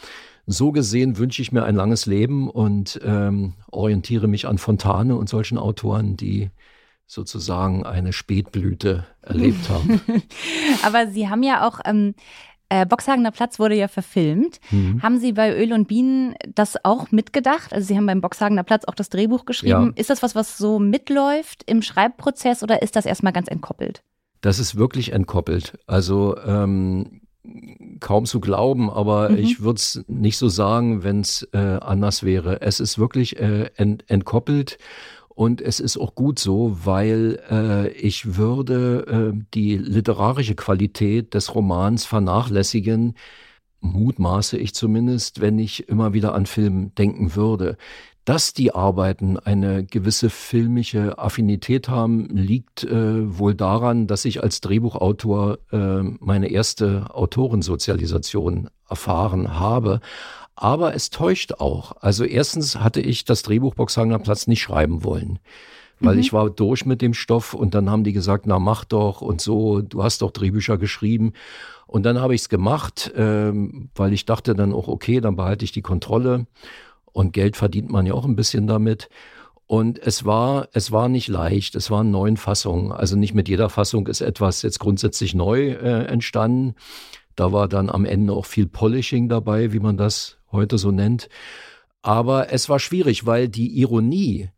So 0.46 0.72
gesehen 0.72 1.16
wünsche 1.16 1.42
ich 1.42 1.52
mir 1.52 1.64
ein 1.64 1.74
langes 1.74 2.06
Leben 2.06 2.50
und 2.50 3.00
ähm, 3.02 3.54
orientiere 3.70 4.28
mich 4.28 4.46
an 4.46 4.58
Fontane 4.58 5.16
und 5.16 5.28
solchen 5.28 5.58
Autoren, 5.58 6.16
die 6.16 6.50
sozusagen 7.06 7.86
eine 7.86 8.12
Spätblüte 8.12 9.06
erlebt 9.22 9.70
haben. 9.70 10.00
Aber 10.82 11.06
Sie 11.06 11.28
haben 11.28 11.42
ja 11.42 11.66
auch 11.66 11.80
ähm, 11.86 12.14
äh, 12.68 12.86
Boxhagener 12.86 13.30
Platz 13.30 13.58
wurde 13.58 13.74
ja 13.74 13.88
verfilmt. 13.88 14.60
Mhm. 14.70 15.02
Haben 15.02 15.18
Sie 15.18 15.32
bei 15.32 15.56
Öl 15.56 15.72
und 15.72 15.88
Bienen 15.88 16.34
das 16.54 16.84
auch 16.84 17.10
mitgedacht? 17.10 17.72
Also 17.72 17.86
Sie 17.86 17.96
haben 17.96 18.06
beim 18.06 18.20
Boxhagener 18.20 18.64
Platz 18.64 18.84
auch 18.84 18.94
das 18.94 19.08
Drehbuch 19.08 19.44
geschrieben. 19.46 19.86
Ja. 19.86 19.92
Ist 19.96 20.10
das 20.10 20.22
was, 20.22 20.34
was 20.34 20.58
so 20.58 20.78
mitläuft 20.78 21.62
im 21.66 21.82
Schreibprozess 21.82 22.62
oder 22.62 22.82
ist 22.82 22.96
das 22.96 23.06
erstmal 23.06 23.32
ganz 23.32 23.48
entkoppelt? 23.48 24.02
Das 24.40 24.58
ist 24.58 24.76
wirklich 24.76 25.12
entkoppelt. 25.12 25.78
Also 25.86 26.36
ähm, 26.44 27.22
kaum 28.00 28.26
zu 28.26 28.40
glauben, 28.40 28.90
aber 28.90 29.30
mhm. 29.30 29.38
ich 29.38 29.62
würde 29.62 29.78
es 29.78 30.04
nicht 30.06 30.36
so 30.36 30.48
sagen, 30.48 31.02
wenn 31.02 31.20
es 31.20 31.48
äh, 31.52 31.58
anders 31.58 32.22
wäre. 32.22 32.60
Es 32.60 32.80
ist 32.80 32.98
wirklich 32.98 33.38
äh, 33.38 33.70
ent 33.76 34.04
entkoppelt 34.08 34.78
und 35.38 35.60
es 35.60 35.78
ist 35.78 35.96
auch 35.96 36.16
gut 36.16 36.40
so, 36.40 36.78
weil 36.82 37.38
äh, 37.48 37.90
ich 37.90 38.34
würde 38.34 39.06
äh, 39.36 39.44
die 39.54 39.76
literarische 39.76 40.56
Qualität 40.56 41.32
des 41.32 41.54
Romans 41.54 42.04
vernachlässigen, 42.06 43.14
mutmaße 43.78 44.58
ich 44.58 44.74
zumindest, 44.74 45.40
wenn 45.40 45.60
ich 45.60 45.88
immer 45.88 46.12
wieder 46.12 46.34
an 46.34 46.46
Film 46.46 46.92
denken 46.96 47.36
würde. 47.36 47.76
Dass 48.24 48.52
die 48.52 48.74
Arbeiten 48.74 49.38
eine 49.38 49.84
gewisse 49.84 50.28
filmische 50.28 51.20
Affinität 51.20 51.88
haben, 51.88 52.26
liegt 52.30 52.82
äh, 52.82 53.38
wohl 53.38 53.54
daran, 53.54 54.08
dass 54.08 54.24
ich 54.24 54.42
als 54.42 54.60
Drehbuchautor 54.60 55.58
äh, 55.70 56.02
meine 56.18 56.50
erste 56.50 57.14
Autorensozialisation 57.14 58.70
erfahren 58.88 59.56
habe. 59.56 60.00
Aber 60.60 60.92
es 60.92 61.10
täuscht 61.10 61.52
auch. 61.60 61.92
Also 62.00 62.24
erstens 62.24 62.80
hatte 62.80 63.00
ich 63.00 63.24
das 63.24 63.42
Drehbuch 63.42 63.76
Boxhagener 63.76 64.18
Platz 64.18 64.48
nicht 64.48 64.60
schreiben 64.60 65.04
wollen. 65.04 65.38
Weil 66.00 66.14
mhm. 66.14 66.20
ich 66.20 66.32
war 66.32 66.50
durch 66.50 66.84
mit 66.84 67.00
dem 67.00 67.14
Stoff 67.14 67.54
und 67.54 67.76
dann 67.76 67.88
haben 67.88 68.02
die 68.02 68.12
gesagt, 68.12 68.44
na 68.44 68.58
mach 68.58 68.84
doch 68.84 69.20
und 69.20 69.40
so, 69.40 69.82
du 69.82 70.02
hast 70.02 70.20
doch 70.20 70.32
Drehbücher 70.32 70.76
geschrieben. 70.76 71.32
Und 71.86 72.02
dann 72.02 72.20
habe 72.20 72.34
ich 72.34 72.40
es 72.40 72.48
gemacht, 72.48 73.12
ähm, 73.14 73.90
weil 73.94 74.12
ich 74.12 74.26
dachte 74.26 74.56
dann 74.56 74.72
auch, 74.72 74.88
okay, 74.88 75.20
dann 75.20 75.36
behalte 75.36 75.64
ich 75.64 75.70
die 75.70 75.80
Kontrolle. 75.80 76.48
Und 77.12 77.32
Geld 77.34 77.56
verdient 77.56 77.90
man 77.90 78.04
ja 78.04 78.14
auch 78.14 78.24
ein 78.24 78.36
bisschen 78.36 78.66
damit. 78.66 79.08
Und 79.68 80.00
es 80.00 80.24
war, 80.24 80.66
es 80.72 80.90
war 80.90 81.08
nicht 81.08 81.28
leicht. 81.28 81.76
Es 81.76 81.88
waren 81.88 82.10
neun 82.10 82.36
Fassungen. 82.36 82.90
Also 82.90 83.14
nicht 83.14 83.34
mit 83.34 83.48
jeder 83.48 83.68
Fassung 83.68 84.08
ist 84.08 84.22
etwas 84.22 84.62
jetzt 84.62 84.80
grundsätzlich 84.80 85.34
neu 85.36 85.70
äh, 85.70 86.06
entstanden. 86.06 86.74
Da 87.36 87.52
war 87.52 87.68
dann 87.68 87.90
am 87.90 88.04
Ende 88.04 88.32
auch 88.32 88.46
viel 88.46 88.66
Polishing 88.66 89.28
dabei, 89.28 89.72
wie 89.72 89.78
man 89.78 89.96
das 89.96 90.37
heute 90.52 90.78
so 90.78 90.90
nennt. 90.90 91.28
Aber 92.02 92.52
es 92.52 92.68
war 92.68 92.78
schwierig, 92.78 93.26
weil 93.26 93.48
die 93.48 93.78
Ironie, 93.80 94.50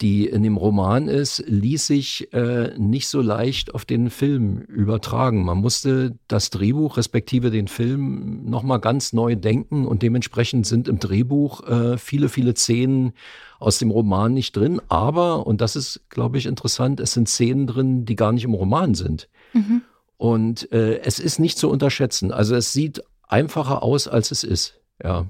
die 0.00 0.26
in 0.26 0.42
dem 0.42 0.56
Roman 0.56 1.06
ist, 1.06 1.42
ließ 1.46 1.86
sich 1.86 2.32
äh, 2.32 2.76
nicht 2.76 3.08
so 3.08 3.20
leicht 3.20 3.74
auf 3.74 3.84
den 3.84 4.10
Film 4.10 4.58
übertragen. 4.62 5.44
Man 5.44 5.58
musste 5.58 6.18
das 6.26 6.50
Drehbuch 6.50 6.96
respektive 6.96 7.50
den 7.50 7.68
Film 7.68 8.44
nochmal 8.44 8.80
ganz 8.80 9.12
neu 9.12 9.36
denken 9.36 9.86
und 9.86 10.02
dementsprechend 10.02 10.66
sind 10.66 10.88
im 10.88 10.98
Drehbuch 10.98 11.66
äh, 11.68 11.98
viele, 11.98 12.28
viele 12.28 12.54
Szenen 12.54 13.12
aus 13.60 13.78
dem 13.78 13.90
Roman 13.90 14.34
nicht 14.34 14.56
drin. 14.56 14.82
Aber, 14.88 15.46
und 15.46 15.60
das 15.60 15.76
ist, 15.76 16.02
glaube 16.10 16.36
ich, 16.36 16.46
interessant, 16.46 16.98
es 16.98 17.12
sind 17.12 17.28
Szenen 17.28 17.68
drin, 17.68 18.04
die 18.04 18.16
gar 18.16 18.32
nicht 18.32 18.44
im 18.44 18.54
Roman 18.54 18.94
sind. 18.94 19.28
Mhm. 19.52 19.82
Und 20.16 20.70
äh, 20.72 21.00
es 21.00 21.20
ist 21.20 21.38
nicht 21.38 21.58
zu 21.58 21.70
unterschätzen. 21.70 22.32
Also 22.32 22.56
es 22.56 22.72
sieht 22.72 23.02
einfacher 23.28 23.82
aus, 23.82 24.08
als 24.08 24.30
es 24.30 24.42
ist. 24.44 24.81
Ja. 25.02 25.26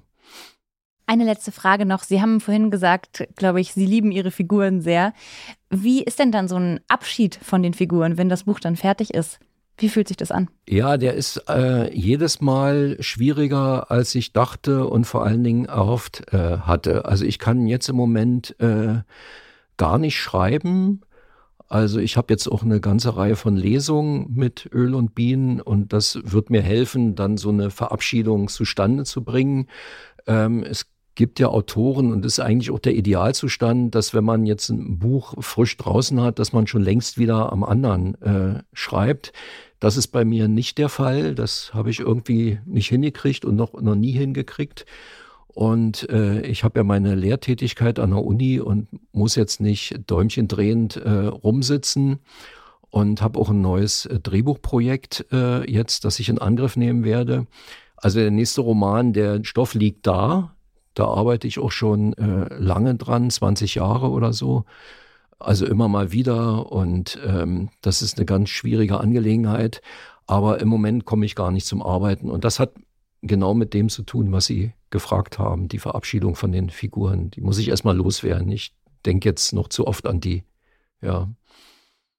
Eine 1.07 1.25
letzte 1.25 1.53
Frage 1.53 1.85
noch. 1.85 2.05
Sie 2.05 2.23
haben 2.23 2.41
vorhin 2.41 2.71
gesagt, 2.71 3.29
glaube 3.37 3.61
ich, 3.61 3.73
Sie 3.73 3.87
lieben 3.87 4.13
Ihre 4.13 4.31
Figuren 4.31 4.81
sehr. 4.81 5.13
Wie 5.69 6.03
ist 6.03 6.19
denn 6.19 6.33
dann 6.33 6.49
so 6.49 6.57
ein 6.57 6.81
Abschied 6.89 7.39
von 7.43 7.63
den 7.63 7.75
Figuren, 7.75 8.17
wenn 8.17 8.29
das 8.29 8.45
Buch 8.45 8.61
dann 8.61 8.77
fertig 8.77 9.13
ist? 9.13 9.39
Wie 9.77 9.89
fühlt 9.89 10.09
sich 10.09 10.17
das 10.17 10.31
an? 10.31 10.49
Ja, 10.69 10.97
der 10.97 11.15
ist 11.15 11.49
äh, 11.49 11.93
jedes 11.93 12.41
Mal 12.41 12.97
schwieriger, 13.01 13.91
als 13.91 14.15
ich 14.15 14.33
dachte 14.33 14.87
und 14.87 15.07
vor 15.07 15.25
allen 15.25 15.43
Dingen 15.43 15.65
erhofft 15.65 16.33
äh, 16.33 16.59
hatte. 16.59 17.05
Also 17.07 17.25
ich 17.25 17.39
kann 17.39 17.67
jetzt 17.67 17.89
im 17.89 17.97
Moment 17.97 18.55
äh, 18.61 19.01
gar 19.77 19.99
nicht 19.99 20.21
schreiben. 20.21 21.01
Also 21.73 22.01
ich 22.01 22.19
habe 22.19 22.31
jetzt 22.31 22.49
auch 22.49 22.63
eine 22.63 22.81
ganze 22.81 23.17
Reihe 23.17 23.35
von 23.35 23.57
Lesungen 23.57 24.27
mit 24.35 24.69
Öl 24.75 24.95
und 24.95 25.15
Bienen 25.15 25.59
und 25.59 25.95
das 25.95 26.19
wird 26.23 26.51
mir 26.51 26.61
helfen, 26.61 27.15
dann 27.15 27.39
so 27.39 27.49
eine 27.49 27.71
Verabschiedung 27.71 28.49
zustande 28.49 29.05
zu 29.05 29.25
bringen. 29.25 29.69
Ähm, 30.27 30.65
es 30.65 30.85
gibt 31.15 31.41
ja 31.41 31.49
Autoren 31.49 32.13
und 32.13 32.27
ist 32.27 32.41
eigentlich 32.41 32.71
auch 32.71 32.79
der 32.79 32.95
Idealzustand, 32.95 33.95
dass 33.95 34.13
wenn 34.13 34.23
man 34.23 34.45
jetzt 34.45 34.69
ein 34.69 34.99
Buch 34.99 35.33
frisch 35.43 35.75
draußen 35.79 36.21
hat, 36.21 36.39
dass 36.39 36.53
man 36.53 36.67
schon 36.67 36.83
längst 36.83 37.17
wieder 37.17 37.51
am 37.51 37.65
anderen 37.65 38.21
äh, 38.21 38.63
schreibt. 38.75 39.33
Das 39.81 39.97
ist 39.97 40.09
bei 40.09 40.27
mir 40.27 40.49
nicht 40.49 40.77
der 40.77 40.91
Fall. 40.91 41.35
Das 41.35 41.73
habe 41.73 41.89
ich 41.89 42.01
irgendwie 42.01 42.59
nicht 42.67 42.89
hingekriegt 42.89 43.47
und 43.47 43.57
noch, 43.57 43.73
noch 43.81 43.95
nie 43.95 44.13
hingekriegt. 44.13 44.85
Und 45.55 46.09
äh, 46.09 46.41
ich 46.43 46.65
habe 46.65 46.81
ja 46.81 46.85
meine 46.85 47.15
Lehrtätigkeit 47.15 47.99
an 47.99 48.11
der 48.11 48.25
Uni 48.25 48.59
und 48.59 48.89
muss 49.13 49.35
jetzt 49.35 49.61
nicht 49.61 50.01
däumchendrehend 50.07 50.97
äh, 50.97 51.27
rumsitzen 51.27 52.21
und 52.91 53.21
habe 53.21 53.39
auch 53.39 53.51
ein 53.51 53.61
neues 53.61 54.07
äh, 54.07 54.19
Drehbuchprojekt 54.19 55.27
äh, 55.31 55.71
jetzt, 55.71 56.05
das 56.05 56.19
ich 56.21 56.31
in 56.31 56.39
Angriff 56.39 56.77
nehmen 56.77 57.05
werde. 57.05 57.47
Also 57.97 58.21
der 58.21 58.31
nächste 58.31 58.63
Roman, 58.63 59.13
der 59.13 59.45
Stoff 59.45 59.75
liegt 59.75 60.07
da, 60.07 60.55
da 60.95 61.07
arbeite 61.07 61.47
ich 61.47 61.59
auch 61.59 61.71
schon 61.71 62.15
äh, 62.15 62.55
lange 62.55 62.95
dran, 62.95 63.31
20 63.31 63.77
Jahre 63.77 64.11
oder 64.11 64.33
so. 64.33 64.65
Also 65.39 65.67
immer 65.67 65.89
mal 65.89 66.13
wieder 66.13 66.71
und 66.71 67.19
ähm, 67.27 67.71
das 67.81 68.01
ist 68.01 68.17
eine 68.17 68.27
ganz 68.27 68.49
schwierige 68.49 69.01
Angelegenheit. 69.01 69.83
Aber 70.27 70.61
im 70.61 70.69
Moment 70.69 71.05
komme 71.05 71.27
ich 71.27 71.35
gar 71.35 71.51
nicht 71.51 71.67
zum 71.67 71.83
Arbeiten. 71.83 72.31
Und 72.31 72.45
das 72.45 72.59
hat 72.59 72.75
genau 73.23 73.55
mit 73.55 73.75
dem 73.75 73.89
zu 73.89 74.03
tun, 74.03 74.33
was 74.33 74.47
Sie 74.47 74.73
gefragt 74.93 75.41
haben, 75.41 75.67
die 75.67 75.81
Verabschiedung 75.81 76.37
von 76.37 76.53
den 76.53 76.71
Figuren. 76.71 77.31
Die 77.33 77.41
muss 77.41 77.59
ich 77.59 77.69
erstmal 77.69 77.97
loswerden. 77.97 78.53
Ich 78.53 78.75
denke 79.05 79.29
jetzt 79.29 79.53
noch 79.53 79.69
zu 79.69 79.89
oft 79.89 80.07
an 80.07 80.21
die. 80.21 80.45
Ja. 81.01 81.29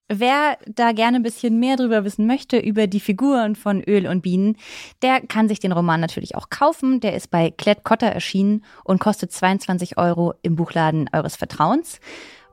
Wer 0.10 0.58
da 0.68 0.92
gerne 0.92 1.18
ein 1.18 1.24
bisschen 1.24 1.60
mehr 1.60 1.78
drüber 1.78 2.04
wissen 2.04 2.28
möchte, 2.28 2.60
über 2.60 2.88
die 2.88 3.00
Figuren 3.00 3.56
von 3.56 3.82
Öl 3.82 4.06
und 4.06 4.22
Bienen, 4.22 4.58
der 5.02 5.22
kann 5.22 5.48
sich 5.48 5.60
den 5.60 5.72
Roman 5.72 6.02
natürlich 6.02 6.36
auch 6.36 6.50
kaufen. 6.50 7.00
Der 7.00 7.16
ist 7.16 7.32
bei 7.32 7.52
Klett 7.52 7.84
Cotta 7.84 8.08
erschienen 8.08 8.66
und 8.84 9.00
kostet 9.00 9.32
22 9.32 9.98
Euro 9.98 10.34
im 10.42 10.58
Buchladen 10.58 11.10
eures 11.14 11.38
Vertrauens. 11.38 12.00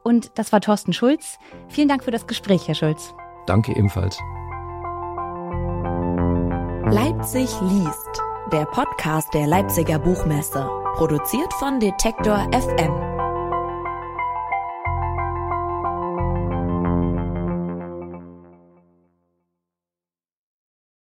Und 0.04 0.30
das 0.36 0.52
war 0.52 0.60
Thorsten 0.60 0.92
Schulz. 0.92 1.38
Vielen 1.68 1.88
Dank 1.88 2.04
für 2.04 2.12
das 2.12 2.26
Gespräch, 2.26 2.68
Herr 2.68 2.76
Schulz. 2.76 3.12
Danke 3.46 3.72
ebenfalls. 3.72 4.16
Leipzig 6.92 7.50
liest, 7.60 8.22
der 8.52 8.64
Podcast 8.64 9.32
der 9.32 9.46
Leipziger 9.46 9.98
Buchmesse, 9.98 10.68
produziert 10.96 11.52
von 11.54 11.78
Detektor 11.78 12.48
FM. 12.52 13.09